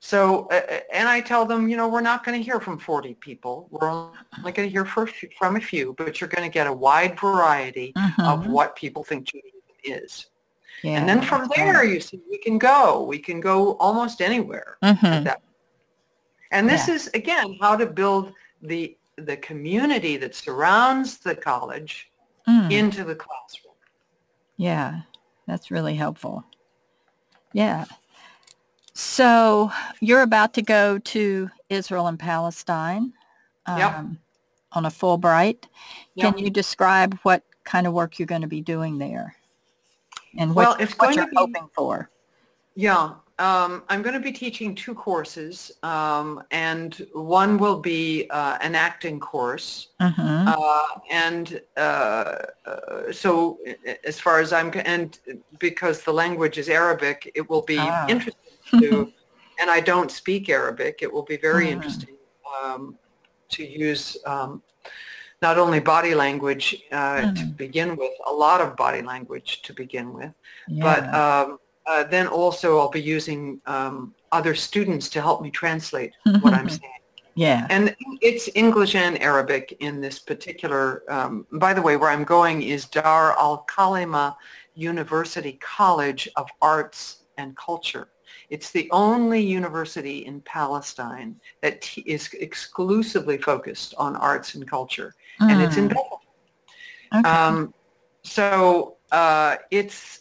So, 0.00 0.46
uh, 0.48 0.60
and 0.92 1.08
I 1.08 1.20
tell 1.20 1.44
them, 1.46 1.68
you 1.68 1.76
know, 1.76 1.88
we're 1.88 2.00
not 2.00 2.24
going 2.24 2.38
to 2.38 2.44
hear 2.44 2.60
from 2.60 2.78
40 2.78 3.14
people. 3.14 3.66
We're 3.70 3.90
only 3.90 4.12
going 4.52 4.68
to 4.68 4.68
hear 4.68 4.84
for, 4.84 5.08
from 5.38 5.56
a 5.56 5.60
few, 5.60 5.94
but 5.98 6.20
you're 6.20 6.28
going 6.28 6.48
to 6.48 6.52
get 6.52 6.66
a 6.68 6.72
wide 6.72 7.18
variety 7.18 7.92
of 7.96 8.40
Mhm. 8.44 8.46
what 8.48 8.76
people 8.76 9.02
think 9.02 9.24
Judaism 9.26 9.52
is. 9.84 10.26
yeah. 10.82 10.98
and 11.00 11.08
then 11.08 11.22
from 11.22 11.48
there, 11.56 11.82
you 11.84 12.00
see, 12.00 12.20
we 12.30 12.36
can 12.38 12.58
go. 12.58 13.02
We 13.02 13.18
can 13.18 13.40
go 13.40 13.76
almost 13.78 14.20
anywhere. 14.20 14.76
Mhm. 14.84 15.24
That- 15.24 15.40
And 16.50 16.68
this 16.68 16.86
Yeah. 16.86 16.94
is 16.94 17.06
again 17.08 17.56
how 17.60 17.76
to 17.76 17.86
build 17.86 18.32
the 18.62 18.96
the 19.16 19.38
community 19.38 20.18
that 20.18 20.34
surrounds 20.34 21.16
the 21.18 21.34
college 21.34 22.12
Mm. 22.46 22.70
into 22.70 23.02
the 23.02 23.14
classroom. 23.16 23.74
Yeah, 24.58 25.00
that's 25.46 25.70
really 25.70 25.94
helpful. 25.94 26.44
Yeah. 27.54 27.86
So 28.96 29.70
you're 30.00 30.22
about 30.22 30.54
to 30.54 30.62
go 30.62 30.98
to 30.98 31.50
Israel 31.68 32.06
and 32.06 32.18
Palestine 32.18 33.12
Yep. 33.68 33.94
um, 33.94 34.18
on 34.72 34.86
a 34.86 34.88
Fulbright. 34.88 35.64
Yep. 36.14 36.34
Can 36.36 36.42
you 36.42 36.48
describe 36.48 37.18
what 37.22 37.42
kind 37.64 37.86
of 37.86 37.92
work 37.92 38.18
you're 38.18 38.24
going 38.26 38.40
to 38.40 38.46
be 38.46 38.62
doing 38.62 38.96
there? 38.96 39.36
And 40.38 40.54
Well, 40.54 40.70
what, 40.70 40.80
it's 40.80 40.94
what 40.94 41.06
going 41.08 41.16
you're 41.18 41.26
be- 41.26 41.36
hoping 41.36 41.68
for? 41.74 42.08
Yeah, 42.74 43.14
um, 43.38 43.82
I'm 43.88 44.02
going 44.02 44.14
to 44.14 44.20
be 44.20 44.32
teaching 44.32 44.74
two 44.74 44.94
courses, 44.94 45.70
um, 45.82 46.42
and 46.50 46.94
one 47.12 47.58
will 47.58 47.80
be 47.80 48.26
uh, 48.30 48.56
an 48.60 48.74
acting 48.74 49.20
course, 49.20 49.88
hmm 50.00 50.44
uh, 50.46 50.86
and 51.10 51.60
uh, 51.76 51.80
uh, 52.66 53.12
so 53.12 53.58
as 54.06 54.18
far 54.20 54.40
as 54.40 54.52
I'm, 54.52 54.70
and 54.84 55.18
because 55.58 56.02
the 56.02 56.12
language 56.12 56.56
is 56.58 56.68
Arabic, 56.68 57.30
it 57.34 57.48
will 57.50 57.62
be 57.62 57.78
Ah. 57.78 58.06
interesting 58.08 58.54
to, 58.80 59.12
and 59.60 59.70
I 59.70 59.80
don't 59.80 60.10
speak 60.10 60.48
Arabic, 60.48 61.00
it 61.02 61.12
will 61.12 61.24
be 61.24 61.36
very 61.36 61.66
Mm. 61.66 61.72
interesting 61.72 62.16
um, 62.62 62.96
to 63.50 63.64
use 63.64 64.16
um, 64.26 64.62
not 65.42 65.58
only 65.58 65.80
body 65.80 66.14
language 66.14 66.82
uh, 66.92 67.22
to 67.22 67.44
Mhm. 67.46 67.56
begin 67.56 67.96
with, 67.96 68.12
a 68.26 68.32
lot 68.32 68.60
of 68.60 68.76
body 68.76 69.02
language 69.02 69.60
to 69.62 69.74
begin 69.74 70.12
with, 70.14 70.32
yeah. 70.68 70.82
but 70.82 71.02
um, 71.14 71.58
uh, 71.86 72.04
then 72.04 72.26
also 72.26 72.78
I'll 72.78 72.90
be 72.90 73.02
using 73.02 73.60
um, 73.66 74.14
other 74.32 74.54
students 74.54 75.08
to 75.10 75.20
help 75.20 75.42
me 75.42 75.50
translate 75.50 76.12
what 76.40 76.52
I'm 76.54 76.68
saying. 76.68 76.92
yeah. 77.34 77.66
And 77.70 77.94
it's 78.20 78.48
English 78.54 78.94
and 78.94 79.20
Arabic 79.22 79.76
in 79.80 80.00
this 80.00 80.18
particular, 80.18 81.02
um, 81.12 81.46
by 81.52 81.72
the 81.74 81.82
way, 81.82 81.96
where 81.96 82.10
I'm 82.10 82.24
going 82.24 82.62
is 82.62 82.86
Dar 82.86 83.38
al-Kalima 83.38 84.34
University 84.74 85.58
College 85.62 86.28
of 86.36 86.48
Arts 86.60 87.24
and 87.38 87.56
Culture. 87.56 88.08
It's 88.50 88.70
the 88.70 88.88
only 88.92 89.40
university 89.40 90.24
in 90.26 90.40
Palestine 90.42 91.40
that 91.62 91.80
t- 91.82 92.02
is 92.02 92.32
exclusively 92.34 93.38
focused 93.38 93.94
on 93.98 94.14
arts 94.16 94.54
and 94.54 94.68
culture. 94.68 95.14
And 95.40 95.60
it's 95.60 95.76
in 95.76 95.88
Mm. 95.88 95.94
Bethlehem. 95.94 96.18
Okay. 97.14 97.28
Um, 97.28 97.74
so 98.22 98.96
uh, 99.12 99.56
it's 99.70 100.20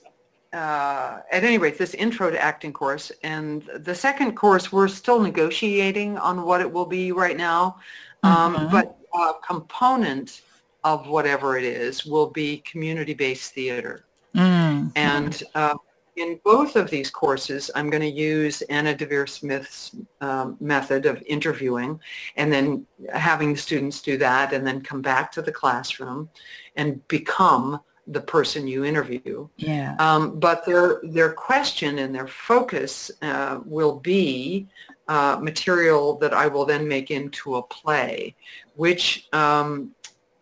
uh, 0.55 1.19
at 1.31 1.43
any 1.43 1.57
rate 1.57 1.77
this 1.77 1.93
intro 1.93 2.31
to 2.31 2.41
acting 2.41 2.73
course, 2.73 3.11
and 3.23 3.63
the 3.89 3.93
second 3.93 4.35
course 4.35 4.71
we're 4.71 4.87
still 4.87 5.19
negotiating 5.19 6.17
on 6.17 6.43
what 6.43 6.61
it 6.61 6.71
will 6.71 6.85
be 6.85 7.11
right 7.11 7.37
now, 7.37 7.77
um, 8.23 8.55
Mhm. 8.55 8.71
but 8.71 8.97
a 9.13 9.33
component 9.45 10.41
of 10.83 11.07
whatever 11.07 11.57
it 11.57 11.63
is 11.63 12.05
will 12.05 12.29
be 12.29 12.63
community-based 12.71 13.53
theater. 13.53 14.05
Mm. 14.35 14.91
And 14.95 15.43
uh, 15.55 15.75
in 16.15 16.39
both 16.43 16.75
of 16.75 16.89
these 16.89 17.09
courses, 17.09 17.71
I'm 17.75 17.89
going 17.89 18.01
to 18.01 18.09
use 18.09 18.61
Anna 18.63 18.93
Deavere 18.93 19.27
Smith's 19.27 19.95
um, 20.21 20.57
method 20.59 21.05
of 21.05 21.21
interviewing 21.25 21.99
and 22.37 22.51
then 22.53 22.85
having 23.13 23.53
the 23.53 23.59
students 23.59 24.01
do 24.01 24.17
that 24.17 24.53
and 24.53 24.65
then 24.65 24.81
come 24.81 25.01
back 25.01 25.31
to 25.33 25.41
the 25.41 25.51
classroom 25.51 26.29
and 26.75 27.05
become 27.07 27.81
the 28.07 28.21
person 28.21 28.67
you 28.67 28.83
interview. 28.85 29.47
yeah. 29.57 29.95
Um, 29.99 30.39
but 30.39 30.65
their, 30.65 30.99
their 31.03 31.33
question 31.33 31.99
and 31.99 32.13
their 32.13 32.27
focus 32.27 33.09
uh, 33.21 33.59
will 33.65 33.99
be 33.99 34.67
uh, 35.07 35.37
material 35.41 36.17
that 36.19 36.33
I 36.33 36.47
will 36.47 36.65
then 36.65 36.87
make 36.87 37.09
into 37.11 37.55
a 37.55 37.63
play, 37.63 38.35
which 38.75 39.27
um, 39.33 39.91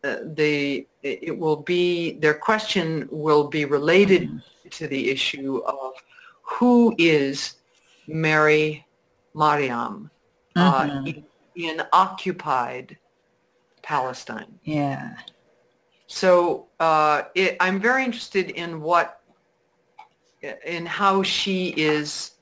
uh, 0.04 0.18
the 0.36 0.88
it 1.04 1.38
will 1.38 1.58
be 1.58 2.14
their 2.20 2.34
question 2.34 3.08
will 3.12 3.48
be 3.50 3.66
related 3.66 4.24
Mhm. 4.30 4.42
to 4.72 4.88
the 4.88 5.10
issue 5.10 5.58
of 5.66 5.94
who 6.42 6.96
is 6.98 7.56
Mary 8.08 8.86
Mariam 9.34 10.10
uh, 10.56 10.84
Mhm. 10.84 11.08
in, 11.08 11.24
in 11.56 11.82
occupied 11.92 12.98
Palestine. 13.82 14.60
Yeah. 14.64 15.16
So 16.14 16.68
uh, 16.80 17.24
it, 17.34 17.58
I'm 17.60 17.80
very 17.80 18.06
interested 18.06 18.52
in 18.52 18.82
what, 18.82 19.20
in 20.64 20.86
how 20.86 21.24
she 21.24 21.70
is, 21.70 22.34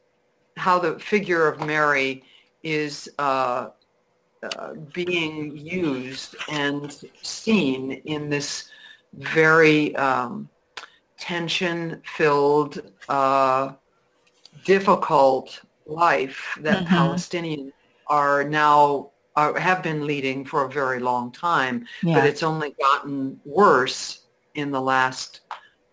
how 0.58 0.78
the 0.78 1.00
figure 1.00 1.48
of 1.48 1.66
Mary 1.66 2.26
is 2.64 3.10
uh, 3.18 3.70
uh, 4.44 4.74
being 4.92 5.56
used 5.56 6.36
and 6.52 6.94
seen 7.22 7.94
in 8.04 8.30
this 8.30 8.70
very 9.14 9.96
um, 9.96 10.50
tension-filled, 11.18 12.82
uh, 13.08 13.72
difficult 14.66 15.62
life 15.86 16.58
that 16.60 16.86
Mhm. 16.86 16.90
Palestinians 16.90 17.72
are 18.08 18.44
now 18.44 19.11
are, 19.36 19.58
have 19.58 19.82
been 19.82 20.06
leading 20.06 20.44
for 20.46 20.66
a 20.66 20.70
very 20.70 21.00
long 21.00 21.32
time 21.32 21.86
but 22.16 22.26
it's 22.26 22.44
only 22.44 22.76
gotten 22.80 23.40
worse 23.46 24.28
in 24.56 24.72
the 24.72 24.82
last 24.82 25.42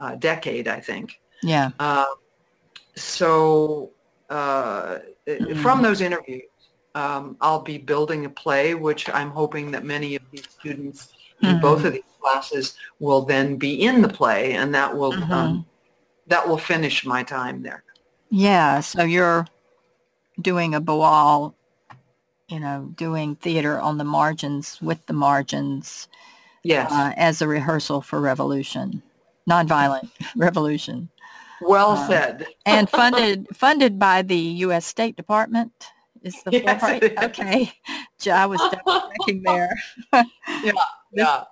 uh, 0.00 0.14
decade, 0.16 0.68
I 0.68 0.80
think. 0.80 1.20
Yeah. 1.42 1.70
Uh, 1.78 2.04
so 2.96 3.92
uh, 4.30 4.98
from 5.56 5.82
those 5.82 6.00
interviews, 6.00 6.42
um, 6.94 7.36
I'll 7.40 7.62
be 7.62 7.78
building 7.78 8.24
a 8.24 8.30
play, 8.30 8.74
which 8.74 9.08
I'm 9.10 9.30
hoping 9.30 9.70
that 9.72 9.84
many 9.84 10.16
of 10.16 10.22
these 10.32 10.48
students 10.58 11.12
in 11.42 11.56
Mhm. 11.56 11.60
both 11.60 11.84
of 11.84 11.92
these 11.92 12.02
classes 12.20 12.74
will 12.98 13.22
then 13.22 13.56
be 13.56 13.82
in 13.82 14.02
the 14.02 14.08
play, 14.08 14.54
and 14.54 14.74
that 14.74 14.96
will 14.96 15.14
um, 15.32 15.66
that 16.26 16.46
will 16.46 16.58
finish 16.58 17.04
my 17.06 17.22
time 17.22 17.62
there. 17.62 17.84
Yeah, 18.30 18.80
so 18.80 19.02
you're 19.04 19.46
doing 20.40 20.74
a 20.74 20.80
Boal, 20.80 21.54
you 22.48 22.58
know, 22.60 22.90
doing 22.96 23.36
theater 23.36 23.78
on 23.80 23.98
the 23.98 24.04
margins 24.04 24.80
with 24.80 25.04
the 25.06 25.12
margins 25.12 26.08
Yes, 26.64 26.90
uh, 26.92 27.12
as 27.16 27.40
a 27.40 27.48
rehearsal 27.48 28.00
for 28.02 28.20
revolution, 28.20 29.02
nonviolent 29.48 30.10
revolution, 30.36 31.08
well 31.60 31.92
uh, 31.92 32.06
said. 32.08 32.46
and 32.66 32.90
funded 32.90 33.46
funded 33.54 33.98
by 33.98 34.22
the 34.22 34.36
U.S. 34.36 34.84
State 34.84 35.16
Department. 35.16 35.72
Is 36.22 36.42
the 36.42 36.50
Yes, 36.52 36.82
it 36.90 37.12
is. 37.12 37.18
okay? 37.22 37.72
I 38.32 38.46
was 38.46 38.60
checking 39.20 39.42
there. 39.44 39.70
yeah, 40.12 40.24
great. 40.64 40.74
yeah. 41.14 41.44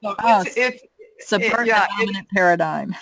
So 0.00 0.14
Oh, 0.20 0.42
it's, 0.42 0.56
it's 0.56 0.82
Subvert 1.28 1.66
yeah, 1.66 1.80
the 1.80 2.02
it- 2.04 2.06
dominant 2.06 2.28
paradigm. 2.32 2.94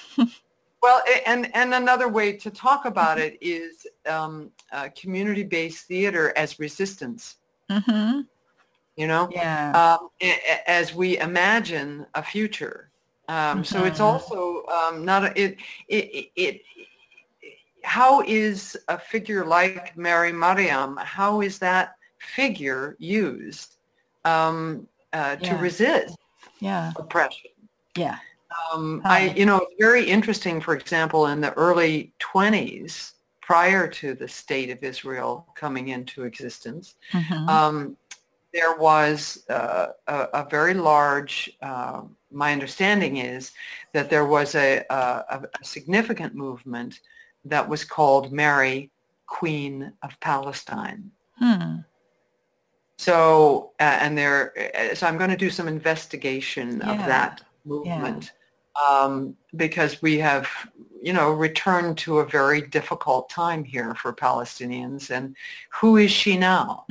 Well, 0.84 1.00
and 1.24 1.42
and 1.56 1.72
another 1.72 2.08
way 2.08 2.28
to 2.44 2.50
talk 2.50 2.84
about 2.84 3.16
it 3.18 3.38
is 3.40 3.86
um, 4.06 4.50
uh, 4.70 4.90
community-based 5.00 5.86
theater 5.86 6.24
as 6.36 6.58
resistance. 6.58 7.36
hmm 7.70 8.20
You 9.00 9.06
know, 9.12 9.24
Yeah. 9.32 9.72
um, 9.80 10.02
as 10.66 10.94
we 10.94 11.08
imagine 11.30 11.90
a 12.14 12.22
future. 12.22 12.76
Um, 13.28 13.64
So 13.64 13.84
it's 13.88 13.98
Mhm. 14.00 14.10
also 14.10 14.38
um, 14.78 14.94
not 15.10 15.20
a, 15.24 15.30
it, 15.44 15.52
it 15.88 16.04
it 16.14 16.26
it. 16.44 16.56
How 17.96 18.12
is 18.42 18.76
a 18.88 18.98
figure 19.12 19.44
like 19.58 19.96
Mary 19.96 20.32
Mariam? 20.32 20.90
How 20.98 21.32
is 21.48 21.58
that 21.60 21.86
figure 22.36 22.82
used 22.98 23.70
um, 24.32 24.86
uh, 25.18 25.36
to 25.46 25.52
Yeah. 25.54 25.60
resist 25.66 26.16
yeah. 26.60 26.92
oppression? 27.02 27.52
Yeah. 27.96 28.18
Um, 28.72 29.02
I, 29.04 29.30
you 29.30 29.46
know, 29.46 29.58
it's 29.58 29.74
very 29.78 30.04
interesting, 30.04 30.60
for 30.60 30.74
example, 30.74 31.26
in 31.26 31.40
the 31.40 31.52
early 31.54 32.12
20s, 32.20 33.12
prior 33.40 33.86
to 33.86 34.14
the 34.14 34.26
state 34.26 34.70
of 34.70 34.82
Israel 34.82 35.46
coming 35.54 35.88
into 35.88 36.24
existence, 36.24 36.94
hmm 37.10 37.48
um, 37.48 37.96
there 38.54 38.76
was 38.76 39.44
uh, 39.50 39.88
a, 40.06 40.28
a 40.32 40.46
very 40.48 40.74
large, 40.74 41.50
uh, 41.60 42.02
my 42.30 42.52
understanding 42.52 43.16
is 43.16 43.50
that 43.92 44.08
there 44.08 44.24
was 44.24 44.54
a, 44.54 44.84
a, 44.88 44.94
a 45.60 45.64
significant 45.64 46.36
movement 46.36 47.00
that 47.44 47.68
was 47.68 47.84
called 47.84 48.32
Mary, 48.32 48.92
Queen 49.26 49.92
of 50.04 50.18
Palestine. 50.20 51.10
hmm. 51.38 51.78
So, 52.96 53.72
uh, 53.80 53.98
and 54.00 54.16
there, 54.16 54.52
uh, 54.56 54.94
so 54.94 55.08
I'm 55.08 55.18
going 55.18 55.30
to 55.30 55.36
do 55.36 55.50
some 55.50 55.66
investigation 55.66 56.80
of 56.82 56.96
that 56.98 57.42
movement 57.64 58.30
um, 58.76 59.36
because 59.56 60.02
we 60.02 60.18
have, 60.18 60.48
you 61.02 61.12
know, 61.12 61.30
returned 61.30 61.98
to 61.98 62.18
a 62.18 62.26
very 62.26 62.60
difficult 62.60 63.28
time 63.30 63.64
here 63.64 63.94
for 63.94 64.12
Palestinians. 64.12 65.10
And 65.10 65.36
who 65.70 65.96
is 65.96 66.10
she 66.10 66.36
now? 66.36 66.86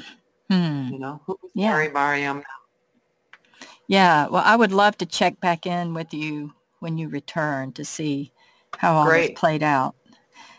Hmm. 0.50 0.90
You 0.92 1.00
know, 1.00 1.22
who 1.26 1.38
is 1.44 1.52
Yeah. 1.54 1.72
Mary 1.72 1.90
Mariam? 1.90 2.38
Now? 2.38 2.44
Yeah, 3.88 4.28
well, 4.28 4.44
I 4.46 4.56
would 4.56 4.72
love 4.72 4.98
to 4.98 5.06
check 5.06 5.40
back 5.40 5.66
in 5.66 5.94
with 5.94 6.14
you 6.14 6.54
when 6.80 6.98
you 6.98 7.10
return 7.10 7.74
to 7.74 7.86
see 7.86 8.32
how 8.78 8.96
all 8.96 9.06
Great. 9.06 9.28
this 9.30 9.40
played 9.40 9.64
out. 9.64 9.96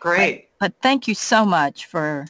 Great. 0.01 0.49
But 0.61 0.75
thank 0.83 1.09
you 1.09 1.15
so 1.15 1.45
much 1.45 1.87
for 1.87 2.27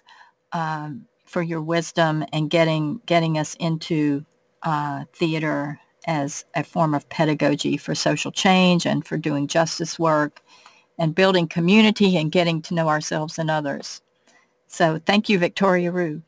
um, 0.53 1.07
for 1.25 1.43
your 1.43 1.61
wisdom 1.61 2.25
and 2.33 2.49
getting 2.49 3.01
getting 3.07 3.39
us 3.39 3.55
into 3.57 4.25
uh, 4.63 5.05
theater 5.13 5.81
as 6.07 6.45
a 6.55 6.65
form 6.65 6.95
of 6.95 7.09
pedagogy 7.09 7.77
for 7.77 7.95
social 7.95 8.31
change 8.31 8.87
and 8.87 9.07
for 9.07 9.17
doing 9.17 9.47
justice 9.47 9.99
work 9.99 10.43
and 10.99 11.15
building 11.15 11.49
community 11.49 12.17
and 12.17 12.33
getting 12.33 12.63
to 12.63 12.75
know 12.75 12.89
ourselves 12.89 13.39
and 13.39 13.51
others. 13.51 14.03
So 14.69 15.01
thank 15.07 15.29
you, 15.29 15.39
Victoria 15.39 15.91
Rue. 15.91 16.23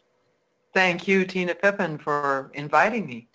Thank 0.72 1.08
you, 1.08 1.24
Tina 1.24 1.54
Pippin, 1.54 1.98
for 1.98 2.50
inviting 2.54 3.06
me. 3.06 3.28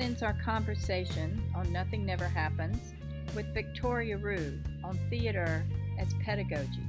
That 0.00 0.06
ends 0.06 0.22
our 0.22 0.32
conversation 0.42 1.42
on 1.54 1.70
Nothing 1.74 2.06
Never 2.06 2.24
Happens 2.24 2.94
with 3.36 3.52
Victoria 3.52 4.16
Rue 4.16 4.58
on 4.82 4.98
theater 5.10 5.66
as 5.98 6.08
pedagogy. 6.24 6.86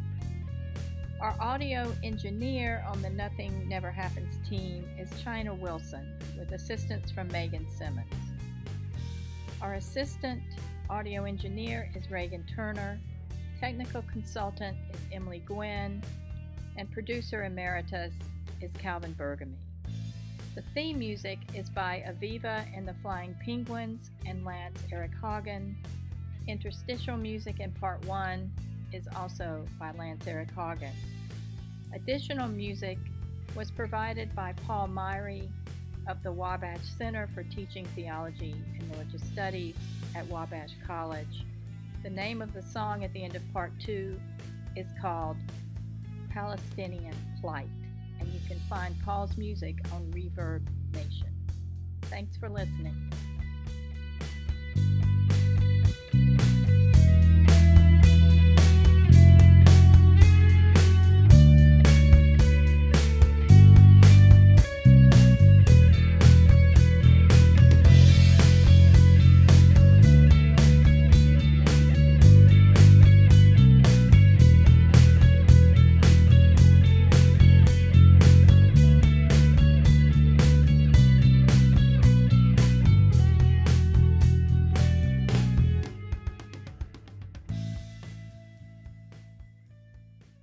Our 1.20 1.36
audio 1.42 1.94
engineer 2.04 2.86
on 2.88 3.02
the 3.02 3.10
Nothing 3.10 3.68
Never 3.68 3.92
Happens 3.92 4.34
team 4.48 4.88
is 4.98 5.10
China 5.22 5.54
Wilson 5.54 6.18
with 6.40 6.54
assistance 6.54 7.12
from 7.12 7.28
Megan 7.28 7.68
Simmons. 7.78 8.14
Our 9.62 9.74
assistant 9.74 10.42
audio 10.90 11.26
engineer 11.26 11.92
is 11.94 12.10
Reagan 12.10 12.46
Turner, 12.46 12.98
technical 13.60 14.04
consultant 14.04 14.78
is 14.94 15.00
Emily 15.12 15.40
Gwynn, 15.40 16.02
and 16.78 16.90
producer 16.90 17.44
emeritus 17.44 18.14
is 18.62 18.72
Calvin 18.80 19.14
Bergamy. 19.20 19.58
The 20.54 20.62
theme 20.74 21.00
music 21.00 21.40
is 21.54 21.70
by 21.70 22.04
Aviva 22.06 22.66
and 22.76 22.86
the 22.86 22.94
Flying 22.96 23.34
Penguins 23.42 24.12
and 24.26 24.44
Lance 24.44 24.82
Eric 24.92 25.12
Hagen. 25.24 25.78
Interstitial 26.46 27.16
music 27.16 27.62
in 27.62 27.72
part 27.72 28.04
one 28.06 28.52
is 28.92 29.08
also 29.16 29.66
by 29.80 29.92
Lance 29.92 30.28
Eric 30.28 30.50
Hagen. 30.54 30.92
Additional 31.94 32.50
music 32.50 32.98
was 33.56 33.72
provided 33.72 34.36
by 34.36 34.52
Paul 34.68 34.90
Myrie 34.90 35.50
of 36.10 36.22
the 36.22 36.34
Wabash 36.34 36.84
Center 36.98 37.30
for 37.34 37.44
Teaching 37.44 37.86
Theology 37.96 38.54
and 38.78 38.92
Religious 38.92 39.24
Studies 39.24 39.76
at 40.16 40.28
Wabash 40.28 40.72
College. 40.86 41.46
The 42.04 42.10
name 42.10 42.42
of 42.42 42.54
the 42.54 42.62
song 42.62 43.06
at 43.06 43.14
the 43.14 43.24
end 43.24 43.38
of 43.38 43.54
part 43.54 43.72
two 43.80 44.20
is 44.76 44.88
called 45.02 45.38
Palestinian 46.30 47.16
Plight 47.40 47.70
and 48.22 48.32
you 48.32 48.40
can 48.48 48.60
find 48.70 48.96
Paul's 49.04 49.36
music 49.36 49.78
on 49.92 50.04
Reverb 50.12 50.66
Nation. 50.94 51.34
Thanks 52.04 52.38
for 52.38 52.50
listening. 52.50 53.12